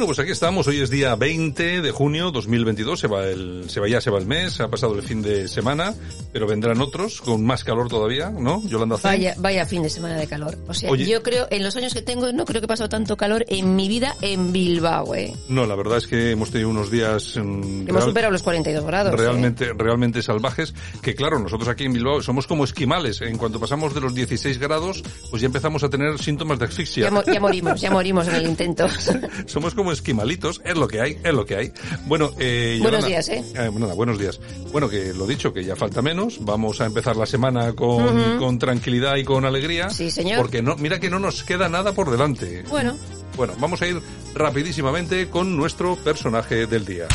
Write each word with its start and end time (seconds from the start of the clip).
Bueno, 0.00 0.14
pues 0.14 0.18
aquí 0.20 0.30
estamos. 0.32 0.66
Hoy 0.66 0.80
es 0.80 0.88
día 0.88 1.14
20 1.14 1.82
de 1.82 1.90
junio 1.90 2.30
2022. 2.30 2.98
Se 3.00 3.06
va 3.06 3.26
el, 3.26 3.68
se 3.68 3.80
va 3.80 3.86
ya, 3.86 4.00
se 4.00 4.08
va 4.08 4.18
el 4.18 4.24
mes. 4.24 4.58
Ha 4.60 4.68
pasado 4.70 4.94
el 4.94 5.02
fin 5.02 5.20
de 5.20 5.46
semana, 5.46 5.94
pero 6.32 6.46
vendrán 6.46 6.80
otros 6.80 7.20
con 7.20 7.44
más 7.44 7.64
calor 7.64 7.90
todavía, 7.90 8.30
¿no? 8.30 8.62
Yolanda 8.66 8.96
C. 8.96 9.06
Vaya, 9.06 9.34
vaya 9.36 9.66
fin 9.66 9.82
de 9.82 9.90
semana 9.90 10.16
de 10.16 10.26
calor. 10.26 10.56
O 10.68 10.72
sea, 10.72 10.90
Oye. 10.90 11.04
yo 11.06 11.22
creo, 11.22 11.46
en 11.50 11.62
los 11.62 11.76
años 11.76 11.92
que 11.92 12.00
tengo, 12.00 12.32
no 12.32 12.46
creo 12.46 12.62
que 12.62 12.64
he 12.64 12.68
pasado 12.68 12.88
tanto 12.88 13.18
calor 13.18 13.44
en 13.48 13.76
mi 13.76 13.88
vida 13.88 14.16
en 14.22 14.52
Bilbao, 14.54 15.14
eh. 15.14 15.34
No, 15.50 15.66
la 15.66 15.74
verdad 15.74 15.98
es 15.98 16.06
que 16.06 16.30
hemos 16.30 16.50
tenido 16.50 16.70
unos 16.70 16.90
días 16.90 17.36
mm, 17.36 17.40
Hemos 17.42 17.86
real- 17.86 18.02
superado 18.04 18.32
los 18.32 18.42
42 18.42 18.86
grados. 18.86 19.12
eh. 19.12 19.16
realmente, 19.18 19.70
realmente 19.76 20.22
salvajes, 20.22 20.72
que 21.02 21.14
claro, 21.14 21.38
nosotros 21.38 21.68
aquí 21.68 21.84
en 21.84 21.92
Bilbao 21.92 22.22
somos 22.22 22.46
como 22.46 22.64
esquimales. 22.64 23.20
En 23.20 23.36
cuanto 23.36 23.60
pasamos 23.60 23.92
de 23.92 24.00
los 24.00 24.14
16 24.14 24.56
grados, 24.58 25.02
pues 25.28 25.42
ya 25.42 25.46
empezamos 25.46 25.84
a 25.84 25.90
tener 25.90 26.18
síntomas 26.18 26.58
de 26.58 26.64
asfixia. 26.64 27.04
Ya, 27.04 27.10
mo- 27.10 27.22
ya 27.22 27.38
morimos, 27.40 27.78
ya 27.78 27.90
morimos 27.90 28.26
en 28.28 28.34
el 28.36 28.46
intento. 28.46 28.86
Somos 29.46 29.74
como 29.74 29.89
esquimalitos, 29.92 30.60
es 30.64 30.76
lo 30.76 30.86
que 30.88 31.00
hay, 31.00 31.18
es 31.22 31.32
lo 31.32 31.44
que 31.44 31.56
hay. 31.56 31.72
Bueno, 32.06 32.30
eh, 32.38 32.78
Buenos 32.80 33.00
Yolanda- 33.04 33.06
días, 33.08 33.28
¿eh? 33.28 33.44
nada, 33.78 33.94
buenos 33.94 34.18
días. 34.18 34.40
Bueno, 34.72 34.88
que 34.88 35.12
lo 35.14 35.26
dicho, 35.26 35.52
que 35.52 35.64
ya 35.64 35.76
falta 35.76 36.02
menos. 36.02 36.38
Vamos 36.40 36.80
a 36.80 36.86
empezar 36.86 37.16
la 37.16 37.26
semana 37.26 37.72
con, 37.74 38.38
con 38.38 38.58
tranquilidad 38.58 39.16
y 39.16 39.24
con 39.24 39.44
alegría. 39.44 39.90
Sí, 39.90 40.10
señor. 40.10 40.38
Porque 40.38 40.62
no, 40.62 40.76
mira 40.76 40.98
que 41.00 41.10
no 41.10 41.18
nos 41.18 41.42
queda 41.42 41.68
nada 41.68 41.92
por 41.92 42.10
delante. 42.10 42.62
bueno, 42.68 42.96
Bueno, 43.36 43.54
vamos 43.58 43.80
a 43.82 43.86
ir 43.86 44.00
rapidísimamente 44.34 45.28
con 45.28 45.56
nuestro 45.56 45.96
personaje 45.96 46.66
del 46.66 46.84
día. 46.84 47.06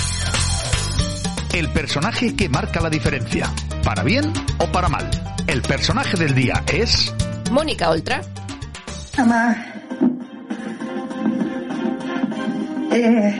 El 1.53 1.69
personaje 1.69 2.35
que 2.35 2.49
marca 2.49 2.81
la 2.81 2.89
diferencia. 2.89 3.49
Para 3.83 4.03
bien 4.03 4.33
o 4.59 4.65
para 4.71 4.89
mal. 4.89 5.09
El 5.47 5.61
personaje 5.61 6.17
del 6.17 6.35
día 6.35 6.63
es... 6.67 7.13
Mónica 7.51 7.89
Oltra. 7.91 8.21
Mamá. 9.17 9.74
Eh, 12.97 13.35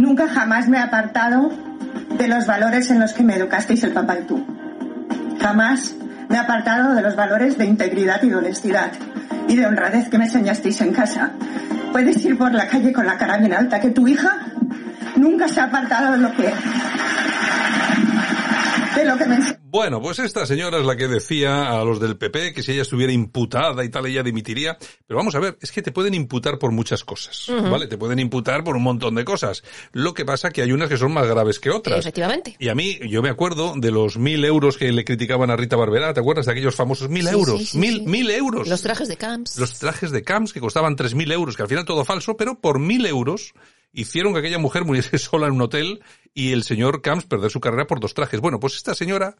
nunca 0.00 0.26
jamás 0.26 0.66
me 0.68 0.78
he 0.78 0.80
apartado 0.80 1.52
de 2.18 2.26
los 2.26 2.44
valores 2.44 2.90
en 2.90 2.98
los 2.98 3.12
que 3.12 3.22
me 3.22 3.36
educasteis 3.36 3.84
el 3.84 3.92
papá 3.92 4.18
y 4.18 4.24
tú. 4.24 4.44
Jamás 5.40 5.94
me 6.28 6.34
he 6.34 6.38
apartado 6.40 6.96
de 6.96 7.02
los 7.02 7.14
valores 7.14 7.56
de 7.56 7.66
integridad 7.66 8.20
y 8.24 8.30
de 8.30 8.34
honestidad 8.34 8.90
y 9.46 9.54
de 9.54 9.66
honradez 9.66 10.08
que 10.08 10.18
me 10.18 10.24
enseñasteis 10.24 10.80
en 10.80 10.92
casa. 10.92 11.30
Puedes 11.92 12.24
ir 12.24 12.36
por 12.36 12.52
la 12.52 12.66
calle 12.66 12.92
con 12.92 13.06
la 13.06 13.16
cara 13.16 13.38
bien 13.38 13.54
alta, 13.54 13.78
que 13.78 13.90
tu 13.90 14.08
hija 14.08 14.40
nunca 15.14 15.46
se 15.46 15.60
ha 15.60 15.64
apartado 15.66 16.10
de 16.14 16.18
lo 16.18 16.32
que 16.32 16.52
de 18.96 19.04
lo 19.04 19.16
que 19.16 19.26
me 19.26 19.36
enseñaste. 19.36 19.63
Bueno, 19.74 20.00
pues 20.00 20.20
esta 20.20 20.46
señora 20.46 20.78
es 20.78 20.86
la 20.86 20.94
que 20.94 21.08
decía 21.08 21.68
a 21.80 21.84
los 21.84 21.98
del 21.98 22.16
PP 22.16 22.52
que 22.52 22.62
si 22.62 22.70
ella 22.70 22.82
estuviera 22.82 23.12
imputada 23.12 23.84
y 23.84 23.88
tal, 23.88 24.06
ella 24.06 24.22
dimitiría. 24.22 24.78
Pero 25.04 25.18
vamos 25.18 25.34
a 25.34 25.40
ver, 25.40 25.58
es 25.60 25.72
que 25.72 25.82
te 25.82 25.90
pueden 25.90 26.14
imputar 26.14 26.60
por 26.60 26.70
muchas 26.70 27.02
cosas, 27.02 27.48
¿vale? 27.48 27.88
Te 27.88 27.98
pueden 27.98 28.20
imputar 28.20 28.62
por 28.62 28.76
un 28.76 28.84
montón 28.84 29.16
de 29.16 29.24
cosas. 29.24 29.64
Lo 29.90 30.14
que 30.14 30.24
pasa 30.24 30.50
que 30.50 30.62
hay 30.62 30.70
unas 30.70 30.88
que 30.88 30.96
son 30.96 31.10
más 31.12 31.26
graves 31.26 31.58
que 31.58 31.70
otras. 31.70 31.98
Efectivamente. 31.98 32.54
Y 32.60 32.68
a 32.68 32.76
mí, 32.76 33.00
yo 33.08 33.20
me 33.20 33.30
acuerdo 33.30 33.74
de 33.76 33.90
los 33.90 34.16
mil 34.16 34.44
euros 34.44 34.76
que 34.78 34.92
le 34.92 35.04
criticaban 35.04 35.50
a 35.50 35.56
Rita 35.56 35.74
Barberá, 35.74 36.14
¿te 36.14 36.20
acuerdas 36.20 36.46
de 36.46 36.52
aquellos 36.52 36.76
famosos 36.76 37.08
mil 37.08 37.26
Sí, 37.26 37.34
euros? 37.34 37.58
sí, 37.58 37.66
sí, 37.66 37.78
mil, 37.78 37.96
sí. 37.96 38.06
mil 38.06 38.30
euros. 38.30 38.68
Los 38.68 38.82
trajes 38.82 39.08
de 39.08 39.16
camps. 39.16 39.58
Los 39.58 39.76
trajes 39.80 40.12
de 40.12 40.22
Camps 40.22 40.52
que 40.52 40.60
costaban 40.60 40.94
tres 40.94 41.16
mil 41.16 41.32
euros, 41.32 41.56
que 41.56 41.62
al 41.62 41.68
final 41.68 41.84
todo 41.84 42.04
falso, 42.04 42.36
pero 42.36 42.60
por 42.60 42.78
mil 42.78 43.04
euros 43.06 43.54
hicieron 43.92 44.34
que 44.34 44.38
aquella 44.38 44.58
mujer 44.58 44.84
muriese 44.84 45.18
sola 45.18 45.48
en 45.48 45.54
un 45.54 45.62
hotel 45.62 46.00
y 46.32 46.52
el 46.52 46.62
señor 46.62 47.02
Camps 47.02 47.24
perder 47.24 47.50
su 47.50 47.58
carrera 47.58 47.88
por 47.88 47.98
dos 47.98 48.14
trajes. 48.14 48.38
Bueno, 48.40 48.60
pues 48.60 48.76
esta 48.76 48.94
señora 48.94 49.34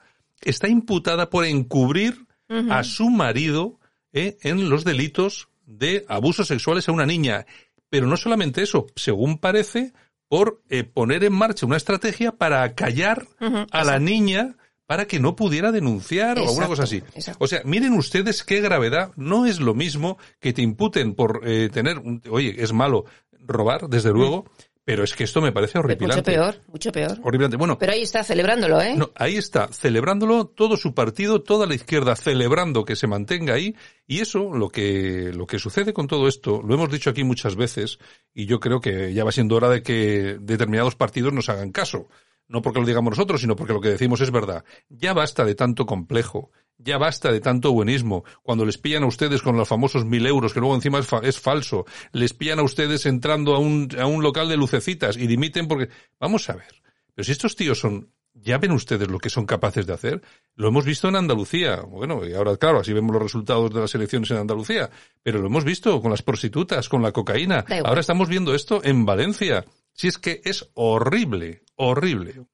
está 0.44 0.69
imputada 0.69 1.31
por 1.31 1.44
encubrir 1.44 2.27
a 2.71 2.84
su 2.84 3.10
marido 3.10 3.81
eh, 4.12 4.37
en 4.43 4.69
los 4.69 4.84
delitos 4.84 5.49
de 5.66 6.05
abusos 6.09 6.47
sexuales 6.49 6.88
a 6.88 6.93
una 6.93 7.06
niña. 7.06 7.47
Pero 7.91 8.06
no 8.06 8.16
solamente 8.16 8.62
eso, 8.62 8.87
según 8.97 9.38
parece, 9.38 9.93
por 10.28 10.62
eh, 10.69 10.84
poner 10.84 11.25
en 11.25 11.32
marcha 11.32 11.66
una 11.66 11.77
estrategia 11.77 12.32
para 12.32 12.75
callar 12.75 13.27
a 13.71 13.84
la 13.84 13.99
niña 13.99 14.56
para 14.87 15.06
que 15.06 15.19
no 15.19 15.34
pudiera 15.34 15.72
denunciar 15.72 16.38
o 16.38 16.43
alguna 16.49 16.66
cosa 16.66 16.82
así. 16.82 16.97
exacto. 17.15 17.43
O 17.43 17.47
sea, 17.49 17.62
miren 17.65 17.94
ustedes 17.94 18.44
qué 18.44 18.61
gravedad. 18.61 19.12
No 19.16 19.47
es 19.47 19.59
lo 19.59 19.75
mismo 19.75 20.19
que 20.41 20.53
te 20.53 20.61
imputen 20.62 21.15
por 21.15 21.41
eh, 21.44 21.71
tener, 21.72 21.99
un- 21.99 22.21
oye, 22.31 22.55
es 22.62 22.72
malo 22.72 23.06
robar, 23.41 23.88
desde 23.88 24.12
luego, 24.12 24.44
pero 24.84 25.03
es 25.03 25.15
que 25.15 25.25
esto 25.25 25.41
me 25.41 25.53
parece 25.53 25.78
horripilante. 25.78 26.17
Mucho 26.17 26.25
peor, 26.25 26.61
mucho 26.69 26.93
peor. 26.93 27.19
Horripilante. 27.22 27.56
Bueno, 27.56 27.78
Pero 27.78 27.93
ahí 27.93 28.03
está 28.03 28.22
celebrándolo, 28.22 28.81
¿eh? 28.83 28.95
no, 28.97 29.11
ahí 29.15 29.37
está, 29.37 29.69
celebrándolo 29.69 30.47
todo 30.47 30.77
su 30.77 30.95
partido, 30.95 31.43
toda 31.43 31.67
la 31.67 31.75
izquierda 31.75 32.17
celebrando 32.17 32.84
que 32.84 32.94
se 32.94 33.06
mantenga 33.06 33.55
ahí, 33.55 33.75
y 34.06 34.21
eso, 34.21 34.50
lo 34.53 34.69
que, 34.69 35.33
lo 35.34 35.47
que 35.47 35.59
sucede 35.59 35.94
con 35.94 36.06
todo 36.06 36.28
esto, 36.28 36.61
lo 36.62 36.75
hemos 36.75 36.91
dicho 36.91 37.09
aquí 37.09 37.25
muchas 37.25 37.56
veces, 37.56 37.99
y 38.34 38.44
yo 38.47 38.61
creo 38.61 38.81
que 38.81 39.15
ya 39.15 39.25
va 39.25 39.33
siendo 39.33 39.56
hora 39.56 39.71
de 39.71 39.83
que 39.83 40.37
determinados 40.41 40.97
partidos 40.97 41.33
nos 41.33 41.49
hagan 41.49 41.73
caso. 41.73 42.09
No 42.47 42.61
porque 42.61 42.78
lo 42.78 42.87
digamos 42.87 43.12
nosotros, 43.12 43.41
sino 43.41 43.56
porque 43.56 43.73
lo 43.73 43.81
que 43.81 43.89
decimos 43.89 44.21
es 44.21 44.31
verdad. 44.31 44.65
Ya 44.91 45.15
basta 45.15 45.47
de 45.47 45.55
tanto 45.55 45.87
complejo, 45.87 46.50
ya 46.79 46.99
basta 46.99 47.31
de 47.33 47.41
tanto 47.41 47.73
buenismo. 47.73 48.25
Cuando 48.43 48.65
les 48.65 48.79
pillan 48.79 49.05
a 49.05 49.07
ustedes 49.07 49.43
con 49.43 49.57
los 49.57 49.69
famosos 49.69 50.05
mil 50.05 50.27
euros, 50.27 50.53
que 50.53 50.61
luego 50.61 50.75
encima 50.75 50.99
es, 50.99 51.07
fa- 51.07 51.21
es 51.23 51.39
falso, 51.41 51.87
les 52.12 52.33
pillan 52.35 52.59
a 52.59 52.62
ustedes 52.62 53.07
entrando 53.07 53.55
a 53.55 53.59
un, 53.59 53.89
a 53.99 54.07
un 54.07 54.23
local 54.23 54.49
de 54.49 54.57
lucecitas 54.57 55.17
y 55.17 55.27
dimiten 55.27 55.69
porque... 55.69 55.89
Vamos 56.21 56.49
a 56.51 56.55
ver. 56.55 56.83
Pero 57.15 57.25
si 57.25 57.33
estos 57.33 57.55
tíos 57.57 57.79
son, 57.79 58.11
ya 58.35 58.59
ven 58.59 58.73
ustedes 58.73 59.09
lo 59.09 59.19
que 59.19 59.31
son 59.31 59.47
capaces 59.47 59.87
de 59.87 59.93
hacer. 59.93 60.23
Lo 60.57 60.69
hemos 60.69 60.85
visto 60.85 61.09
en 61.09 61.17
Andalucía. 61.17 61.83
Bueno, 61.83 62.27
y 62.27 62.35
ahora, 62.35 62.57
claro, 62.57 62.81
así 62.81 62.93
vemos 62.93 63.12
los 63.12 63.23
resultados 63.23 63.73
de 63.73 63.81
las 63.81 63.95
elecciones 63.95 64.31
en 64.33 64.39
Andalucía. 64.39 64.91
Pero 65.23 65.39
lo 65.39 65.47
hemos 65.47 65.65
visto 65.65 66.03
con 66.03 66.11
las 66.11 66.23
prostitutas, 66.23 66.89
con 66.89 67.03
la 67.03 67.12
cocaína. 67.12 67.65
Ahora 67.89 68.01
estamos 68.01 68.29
viendo 68.29 68.55
esto 68.55 68.81
en 68.83 69.06
Valencia. 69.06 69.65
Si 69.93 70.09
es 70.09 70.19
que 70.19 70.41
es 70.45 70.69
horrible, 70.75 71.62
horrible. 71.77 72.47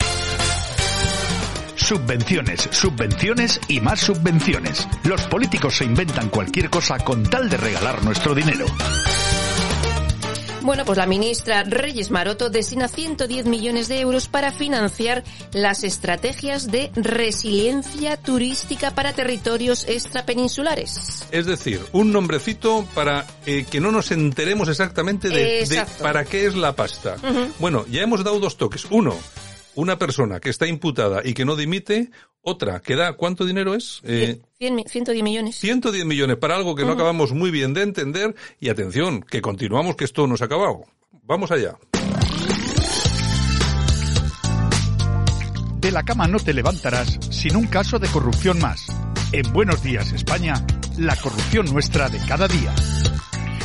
Subvenciones, 1.91 2.69
subvenciones 2.71 3.61
y 3.67 3.81
más 3.81 3.99
subvenciones. 3.99 4.87
Los 5.03 5.23
políticos 5.23 5.77
se 5.77 5.85
inventan 5.85 6.29
cualquier 6.29 6.71
cosa 6.71 6.99
con 6.99 7.25
tal 7.25 7.51
de 7.51 7.57
regalar 7.57 8.05
nuestro 8.05 8.33
dinero. 8.33 8.65
Bueno, 10.63 10.85
pues 10.85 10.97
la 10.99 11.07
ministra 11.07 11.65
Reyes 11.65 12.13
Maroto 12.13 12.49
destina 12.49 12.87
110 12.87 13.47
millones 13.47 13.89
de 13.89 13.99
euros 13.99 14.29
para 14.29 14.53
financiar 14.53 15.25
las 15.53 15.83
estrategias 15.83 16.71
de 16.71 16.93
resiliencia 16.95 18.17
turística 18.17 18.93
para 18.93 19.13
territorios 19.13 19.85
extrapeninsulares. 19.89 21.27
Es 21.33 21.47
decir, 21.47 21.85
un 21.91 22.13
nombrecito 22.13 22.87
para 22.95 23.27
eh, 23.47 23.67
que 23.69 23.81
no 23.81 23.91
nos 23.91 24.13
enteremos 24.13 24.69
exactamente 24.69 25.29
de, 25.29 25.85
para 26.01 26.25
qué 26.25 26.47
es 26.47 26.55
la 26.55 26.77
pasta. 26.77 27.17
Bueno, 27.59 27.85
ya 27.91 28.03
hemos 28.03 28.23
dado 28.23 28.39
dos 28.39 28.57
toques. 28.57 28.87
Uno, 28.91 29.17
una 29.81 29.99
persona 29.99 30.41
que 30.41 30.51
está 30.51 30.67
imputada 30.67 31.23
y 31.25 31.35
que 31.35 31.45
no 31.45 31.57
dimite. 31.57 32.11
Otra, 32.43 32.81
que 32.81 32.97
da, 32.97 33.15
¿cuánto 33.15 33.45
dinero 33.45 33.75
es? 33.75 34.01
Eh, 34.05 34.41
100 34.59 34.75
mi- 34.75 34.85
110 34.87 35.23
millones. 35.23 35.57
110 35.57 36.05
millones 36.07 36.37
para 36.37 36.57
algo 36.57 36.75
que 36.75 36.85
no 36.85 36.93
acabamos 36.93 37.33
muy 37.33 37.51
bien 37.51 37.75
de 37.75 37.83
entender. 37.83 38.35
Y 38.61 38.69
atención, 38.71 39.23
que 39.23 39.43
continuamos 39.43 39.97
que 39.97 40.05
esto 40.05 40.27
no 40.27 40.37
se 40.37 40.45
ha 40.45 40.47
acabado. 40.47 40.85
Vamos 41.25 41.51
allá. 41.51 41.77
De 45.81 45.91
la 45.91 46.03
cama 46.03 46.27
no 46.29 46.39
te 46.39 46.53
levantarás 46.53 47.19
sin 47.31 47.57
un 47.57 47.67
caso 47.67 47.99
de 47.99 48.09
corrupción 48.09 48.59
más. 48.59 48.87
En 49.33 49.51
Buenos 49.53 49.83
Días 49.83 50.13
España, 50.13 50.55
la 50.99 51.17
corrupción 51.17 51.67
nuestra 51.73 52.09
de 52.09 52.19
cada 52.27 52.49
día. 52.49 52.75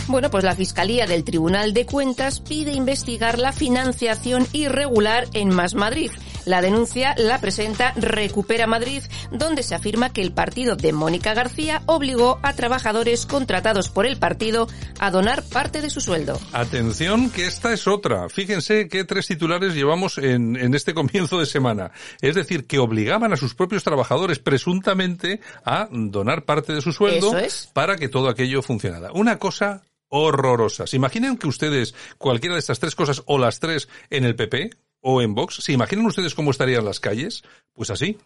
Bueno, 0.07 0.29
pues 0.29 0.43
la 0.43 0.55
Fiscalía 0.55 1.07
del 1.07 1.23
Tribunal 1.23 1.73
de 1.73 1.87
Cuentas 1.87 2.39
pide 2.39 2.73
investigar 2.73 3.39
la 3.39 3.51
financiación 3.51 4.47
irregular 4.53 5.27
en 5.33 5.49
Más 5.49 5.73
Madrid. 5.73 6.11
La 6.45 6.61
denuncia 6.61 7.15
la 7.17 7.41
presenta 7.41 7.91
Recupera 7.95 8.67
Madrid, 8.67 9.01
donde 9.31 9.63
se 9.63 9.73
afirma 9.73 10.13
que 10.13 10.21
el 10.21 10.31
partido 10.31 10.75
de 10.75 10.93
Mónica 10.93 11.33
García 11.33 11.81
obligó 11.87 12.39
a 12.43 12.53
trabajadores 12.53 13.25
contratados 13.25 13.89
por 13.89 14.05
el 14.05 14.17
partido 14.17 14.67
a 14.99 15.09
donar 15.09 15.41
parte 15.41 15.81
de 15.81 15.89
su 15.89 16.01
sueldo. 16.01 16.39
Atención, 16.53 17.31
que 17.31 17.47
esta 17.47 17.73
es 17.73 17.87
otra. 17.87 18.29
Fíjense 18.29 18.87
qué 18.87 19.05
tres 19.05 19.25
titulares 19.25 19.73
llevamos 19.73 20.19
en, 20.19 20.55
en 20.55 20.75
este 20.75 20.93
comienzo 20.93 21.39
de 21.39 21.47
semana. 21.47 21.89
Es 22.21 22.35
decir, 22.35 22.67
que 22.67 22.77
obligaban 22.77 23.33
a 23.33 23.37
sus 23.37 23.55
propios 23.55 23.83
trabajadores 23.83 24.37
presuntamente 24.37 25.39
a 25.65 25.87
donar 25.89 26.45
parte 26.45 26.73
de 26.73 26.81
su 26.81 26.91
sueldo 26.91 27.35
es. 27.39 27.71
para 27.73 27.95
que 27.95 28.07
todo 28.07 28.29
aquello 28.29 28.61
funcionara. 28.61 29.11
Una 29.11 29.39
cosa 29.39 29.81
horrorosa. 30.15 30.87
¿Se 30.87 30.95
imaginan 30.95 31.37
que 31.37 31.47
ustedes, 31.47 31.93
cualquiera 32.17 32.55
de 32.55 32.59
estas 32.59 32.79
tres 32.79 32.95
cosas 32.95 33.23
o 33.25 33.37
las 33.37 33.59
tres 33.59 33.89
en 34.09 34.23
el 34.23 34.35
PP 34.35 34.69
o 35.01 35.21
en 35.21 35.35
Vox, 35.35 35.55
¿se 35.55 35.73
imaginan 35.73 36.05
ustedes 36.05 36.33
cómo 36.33 36.51
estarían 36.51 36.85
las 36.85 36.99
calles? 36.99 37.43
Pues 37.73 37.89
así. 37.89 38.17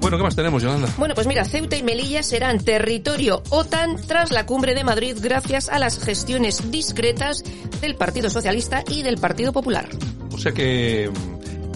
Bueno, 0.00 0.18
¿qué 0.18 0.22
más 0.22 0.36
tenemos, 0.36 0.62
Yolanda? 0.62 0.88
Bueno, 0.98 1.14
pues 1.14 1.26
mira, 1.26 1.44
Ceuta 1.44 1.76
y 1.76 1.82
Melilla 1.82 2.22
serán 2.22 2.62
territorio 2.62 3.42
OTAN 3.48 3.96
tras 4.06 4.32
la 4.32 4.44
cumbre 4.44 4.74
de 4.74 4.84
Madrid 4.84 5.16
gracias 5.20 5.68
a 5.68 5.78
las 5.78 5.98
gestiones 5.98 6.70
discretas 6.70 7.42
del 7.80 7.96
Partido 7.96 8.28
Socialista 8.28 8.84
y 8.90 9.02
del 9.02 9.16
Partido 9.16 9.52
Popular. 9.52 9.88
O 10.30 10.38
sea 10.38 10.52
que 10.52 11.10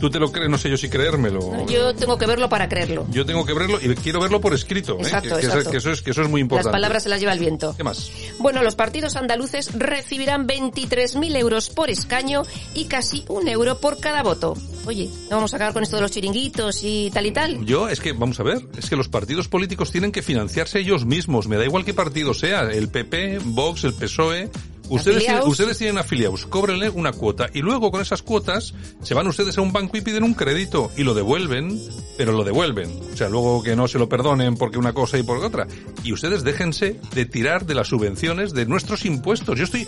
tú 0.00 0.10
te 0.10 0.18
lo 0.18 0.30
crees, 0.32 0.48
no 0.48 0.58
sé 0.58 0.70
yo 0.70 0.76
si 0.76 0.88
creérmelo. 0.88 1.66
Yo 1.66 1.94
tengo 1.94 2.16
que 2.18 2.26
verlo 2.26 2.48
para 2.48 2.68
creerlo. 2.68 3.06
Yo 3.10 3.24
tengo 3.26 3.44
que 3.44 3.52
verlo 3.54 3.78
y 3.80 3.94
quiero 3.96 4.20
verlo 4.20 4.40
por 4.40 4.54
escrito. 4.54 4.94
¿eh? 4.98 5.02
Exacto, 5.02 5.36
que 5.36 5.40
eso- 5.40 5.48
exacto. 5.48 5.70
que 5.70 5.76
eso 5.78 5.90
es, 5.90 6.02
que 6.02 6.10
eso 6.10 6.22
es 6.22 6.28
muy 6.28 6.40
importante. 6.40 6.68
Las 6.68 6.72
palabras 6.72 7.02
se 7.02 7.08
las 7.08 7.20
lleva 7.20 7.32
el 7.32 7.38
viento. 7.38 7.74
¿Qué 7.76 7.84
más? 7.84 8.10
Bueno, 8.38 8.62
los 8.62 8.74
partidos 8.74 9.16
andaluces 9.16 9.72
recibirán 9.78 10.46
23.000 10.46 11.36
euros 11.36 11.70
por 11.70 11.90
escaño 11.90 12.42
y 12.74 12.86
casi 12.86 13.24
un 13.28 13.48
euro 13.48 13.80
por 13.80 13.98
cada 14.00 14.22
voto. 14.22 14.54
Oye, 14.86 15.10
¿no 15.28 15.36
vamos 15.36 15.52
a 15.52 15.56
acabar 15.56 15.74
con 15.74 15.82
esto 15.82 15.96
de 15.96 16.02
los 16.02 16.10
chiringuitos 16.10 16.80
y 16.82 17.10
tal 17.12 17.26
y 17.26 17.32
tal? 17.32 17.64
Yo, 17.66 17.88
es 17.88 18.00
que, 18.00 18.12
vamos 18.12 18.40
a 18.40 18.42
ver, 18.42 18.62
es 18.78 18.88
que 18.88 18.96
los 18.96 19.08
partidos 19.08 19.48
políticos 19.48 19.90
tienen 19.90 20.12
que 20.12 20.22
financiarse 20.22 20.78
ellos 20.78 21.04
mismos. 21.04 21.46
Me 21.48 21.56
da 21.56 21.64
igual 21.64 21.84
qué 21.84 21.92
partido 21.92 22.32
sea, 22.32 22.62
el 22.62 22.88
PP, 22.88 23.40
Vox, 23.44 23.84
el 23.84 23.92
PSOE. 23.92 24.48
Ustedes 24.90 25.25
tienen, 25.25 25.43
ustedes 25.46 25.79
tienen 25.79 25.99
afiliados, 25.99 26.46
cóbrenle 26.46 26.90
una 26.90 27.12
cuota 27.12 27.49
y 27.52 27.61
luego 27.61 27.90
con 27.90 28.00
esas 28.00 28.23
cuotas 28.23 28.75
se 29.02 29.14
van 29.14 29.26
ustedes 29.26 29.58
a 29.58 29.61
un 29.61 29.73
banco 29.73 29.96
y 29.96 30.00
piden 30.00 30.25
un 30.25 30.35
crédito 30.35 30.90
y 30.96 31.05
lo 31.05 31.14
devuelven, 31.14 31.81
pero 32.17 32.32
lo 32.32 32.44
devuelven. 32.44 32.90
O 33.12 33.17
sea, 33.17 33.29
luego 33.29 33.62
que 33.62 33.76
no 33.76 33.88
se 33.88 33.99
lo 33.99 34.08
perdonen 34.08 34.56
porque 34.56 34.79
una 34.79 34.93
cosa 34.93 35.19
y 35.19 35.23
por 35.23 35.44
otra. 35.44 35.67
Y 36.02 36.12
ustedes 36.12 36.44
déjense 36.44 37.00
de 37.14 37.26
tirar 37.26 37.67
de 37.67 37.75
las 37.75 37.88
subvenciones 37.88 38.52
de 38.52 38.67
nuestros 38.67 39.05
impuestos. 39.05 39.58
Yo 39.58 39.64
estoy, 39.64 39.87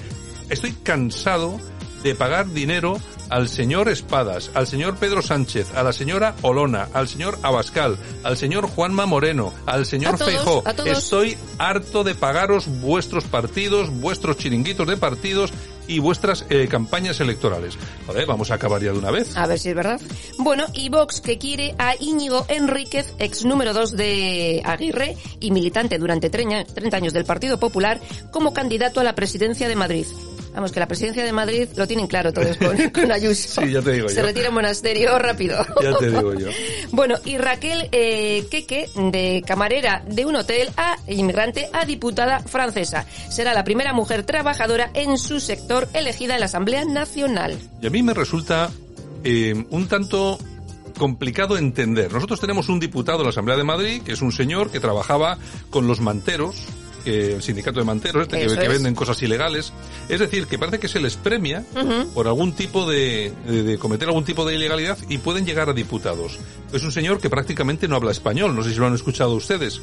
estoy 0.49 0.73
cansado 0.83 1.59
de 2.03 2.15
pagar 2.15 2.51
dinero 2.53 2.99
al 3.31 3.49
señor 3.49 3.89
Espadas, 3.89 4.51
al 4.55 4.67
señor 4.67 4.97
Pedro 4.97 5.23
Sánchez, 5.23 5.75
a 5.75 5.83
la 5.83 5.93
señora 5.93 6.35
Olona, 6.43 6.89
al 6.93 7.09
señor 7.09 7.39
Abascal, 7.43 7.97
al 8.25 8.37
señor 8.37 8.67
Juanma 8.67 9.07
Moreno, 9.07 9.55
al 9.67 9.87
señor 9.87 10.19
Feijó. 10.19 10.63
Estoy 10.85 11.39
harto 11.59 12.05
de 12.05 12.15
pagaros 12.15 12.67
vuestros 12.81 13.25
partidos, 13.25 13.91
vuestros 14.01 14.37
chiringuitos 14.37 14.87
de 14.87 14.97
partidos 14.97 15.53
y 15.87 15.99
vuestras 15.99 16.45
eh, 16.51 16.69
campañas 16.69 17.21
electorales. 17.21 17.77
Joder, 18.07 18.27
vamos 18.27 18.51
a 18.51 18.55
acabar 18.55 18.81
ya 18.83 18.93
de 18.93 18.99
una 18.99 19.11
vez. 19.11 19.37
A 19.37 19.47
ver 19.47 19.59
si 19.59 19.71
es 19.71 19.75
verdad. 19.75 20.01
Bueno, 20.39 20.67
y 20.73 20.89
Vox 20.89 21.21
que 21.21 21.39
quiere 21.39 21.75
a 21.79 21.95
Íñigo 21.99 22.47
Enríquez, 22.49 23.13
ex 23.19 23.45
número 23.45 23.73
2 23.73 23.97
de 23.97 24.63
Aguirre 24.65 25.17
y 25.41 25.51
militante 25.51 25.99
durante 25.99 26.31
30 26.31 26.97
años 26.97 27.13
del 27.13 27.25
Partido 27.25 27.59
Popular, 27.59 28.01
como 28.31 28.53
candidato 28.53 29.01
a 29.01 29.05
la 29.05 29.15
presidencia 29.15 29.69
de 29.69 29.77
Madrid. 29.77 30.07
Vamos, 30.55 30.73
que 30.73 30.81
la 30.81 30.87
presidencia 30.89 31.25
de 31.25 31.33
Madrid 31.33 31.69
lo 31.77 31.87
tienen 31.87 32.07
claro 32.07 32.33
todos 32.33 32.57
con, 32.57 32.77
con 32.95 33.13
Ayuso. 33.13 33.63
Sí, 33.63 33.71
ya 33.71 33.81
te 33.83 33.93
digo 33.93 34.09
Se 34.09 34.17
yo. 34.17 34.23
retira 34.23 34.49
en 34.49 34.55
monasterio 34.55 35.19
rápido. 35.19 35.65
Ya 35.83 35.97
te 35.97 36.11
digo 36.11 36.35
yo. 36.35 36.49
Bueno, 36.91 37.17
y 37.25 37.39
Raquel 37.39 37.89
eh, 37.93 38.47
Queque, 38.51 38.89
de 39.13 39.43
camarera 39.47 40.03
de 40.07 40.27
un 40.27 40.37
hotel 40.37 40.71
a 40.77 40.97
inmigrante 41.07 41.69
a 41.73 41.85
diputada 41.85 42.41
francesa. 42.41 43.07
Será 43.31 43.55
la 43.55 43.65
primera 43.65 43.93
mujer 43.93 44.25
trabajadora 44.25 44.91
en 44.95 45.17
su 45.19 45.41
sector 45.41 45.89
elegida 45.95 46.35
en 46.35 46.41
la 46.41 46.47
Asamblea 46.47 46.85
Nacional. 46.85 47.57
Y 47.81 47.87
a 47.87 47.91
mí 47.91 48.03
me 48.03 48.13
resulta 48.15 48.71
eh, 49.25 49.65
un 49.71 49.89
tanto 49.89 50.39
complicado 50.99 51.57
entender. 51.57 52.13
Nosotros 52.13 52.41
tenemos 52.41 52.69
un 52.69 52.79
diputado 52.79 53.19
en 53.21 53.25
la 53.25 53.31
Asamblea 53.31 53.57
de 53.57 53.65
Madrid, 53.65 54.03
que 54.03 54.13
es 54.13 54.21
un 54.21 54.33
señor 54.33 54.71
que 54.71 54.81
trabajaba 54.81 55.39
con 55.71 55.87
los 55.87 56.01
manteros, 56.01 56.57
que 57.01 57.35
el 57.35 57.43
sindicato 57.43 57.81
de 57.81 57.85
manteros, 57.87 58.23
este, 58.23 58.39
que, 58.39 58.69
venden 58.69 58.95
cosas 58.95 59.21
ilegales. 59.23 59.73
Es 60.09 60.21
decir, 60.21 60.47
que 60.47 60.59
parece 60.59 60.79
que 60.79 60.89
se 60.89 61.01
les 61.01 61.17
premia 61.17 61.65
por 62.15 62.27
algún 62.29 62.53
tipo 62.53 62.89
de, 62.89 63.33
de- 63.47 63.63
de 63.63 63.79
cometer 63.79 64.09
algún 64.09 64.25
tipo 64.25 64.45
de 64.45 64.55
ilegalidad 64.55 64.99
y 65.09 65.19
pueden 65.19 65.45
llegar 65.47 65.69
a 65.69 65.73
diputados. 65.73 66.39
Es 66.73 66.83
un 66.85 66.93
señor 66.93 67.21
que 67.21 67.29
prácticamente 67.31 67.89
no 67.89 67.97
habla 67.97 68.11
español, 68.13 68.55
no 68.55 68.63
sé 68.63 68.71
si 68.73 68.77
lo 68.77 68.87
han 68.87 68.95
escuchado 68.95 69.35
ustedes. 69.35 69.81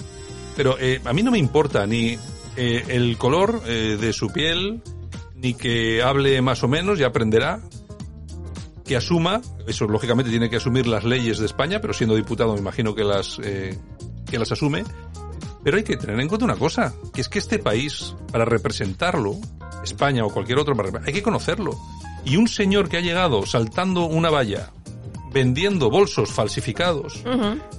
Pero 0.56 0.78
eh, 0.80 1.02
a 1.06 1.14
mí 1.14 1.22
no 1.24 1.32
me 1.32 1.38
importa 1.38 1.86
ni 1.86 2.18
eh, 2.56 2.84
el 2.88 3.18
color 3.18 3.62
eh, 3.68 3.98
de 4.00 4.14
su 4.14 4.30
piel, 4.32 4.82
ni 5.36 5.54
que 5.54 6.02
hable 6.02 6.42
más 6.42 6.64
o 6.64 6.68
menos, 6.68 6.98
ya 6.98 7.08
aprenderá, 7.08 7.62
que 8.86 8.96
asuma, 8.96 9.42
eso 9.68 9.86
lógicamente 9.86 10.32
tiene 10.32 10.50
que 10.50 10.56
asumir 10.56 10.88
las 10.88 11.04
leyes 11.04 11.40
de 11.40 11.46
España, 11.46 11.82
pero 11.82 11.94
siendo 11.94 12.16
diputado 12.16 12.54
me 12.54 12.60
imagino 12.60 12.96
que 12.96 13.04
las, 13.04 13.38
eh, 13.44 13.78
que 14.30 14.40
las 14.40 14.52
asume. 14.52 14.84
Pero 15.64 15.78
hay 15.78 15.84
que 15.84 15.98
tener 15.98 16.20
en 16.20 16.28
cuenta 16.28 16.46
una 16.46 16.56
cosa, 16.56 16.94
que 17.14 17.22
es 17.22 17.30
que 17.30 17.40
este 17.40 17.60
país, 17.60 18.16
para 18.32 18.46
representarlo, 18.46 19.36
España 19.84 20.26
o 20.26 20.30
cualquier 20.30 20.60
otro, 20.60 20.76
hay 21.06 21.14
que 21.14 21.24
conocerlo. 21.24 21.78
Y 22.26 22.38
un 22.38 22.48
señor 22.48 22.90
que 22.90 22.98
ha 22.98 23.02
llegado 23.02 23.46
saltando 23.46 24.06
una 24.06 24.30
valla, 24.30 24.72
vendiendo 25.32 25.90
bolsos 25.90 26.32
falsificados, 26.32 27.24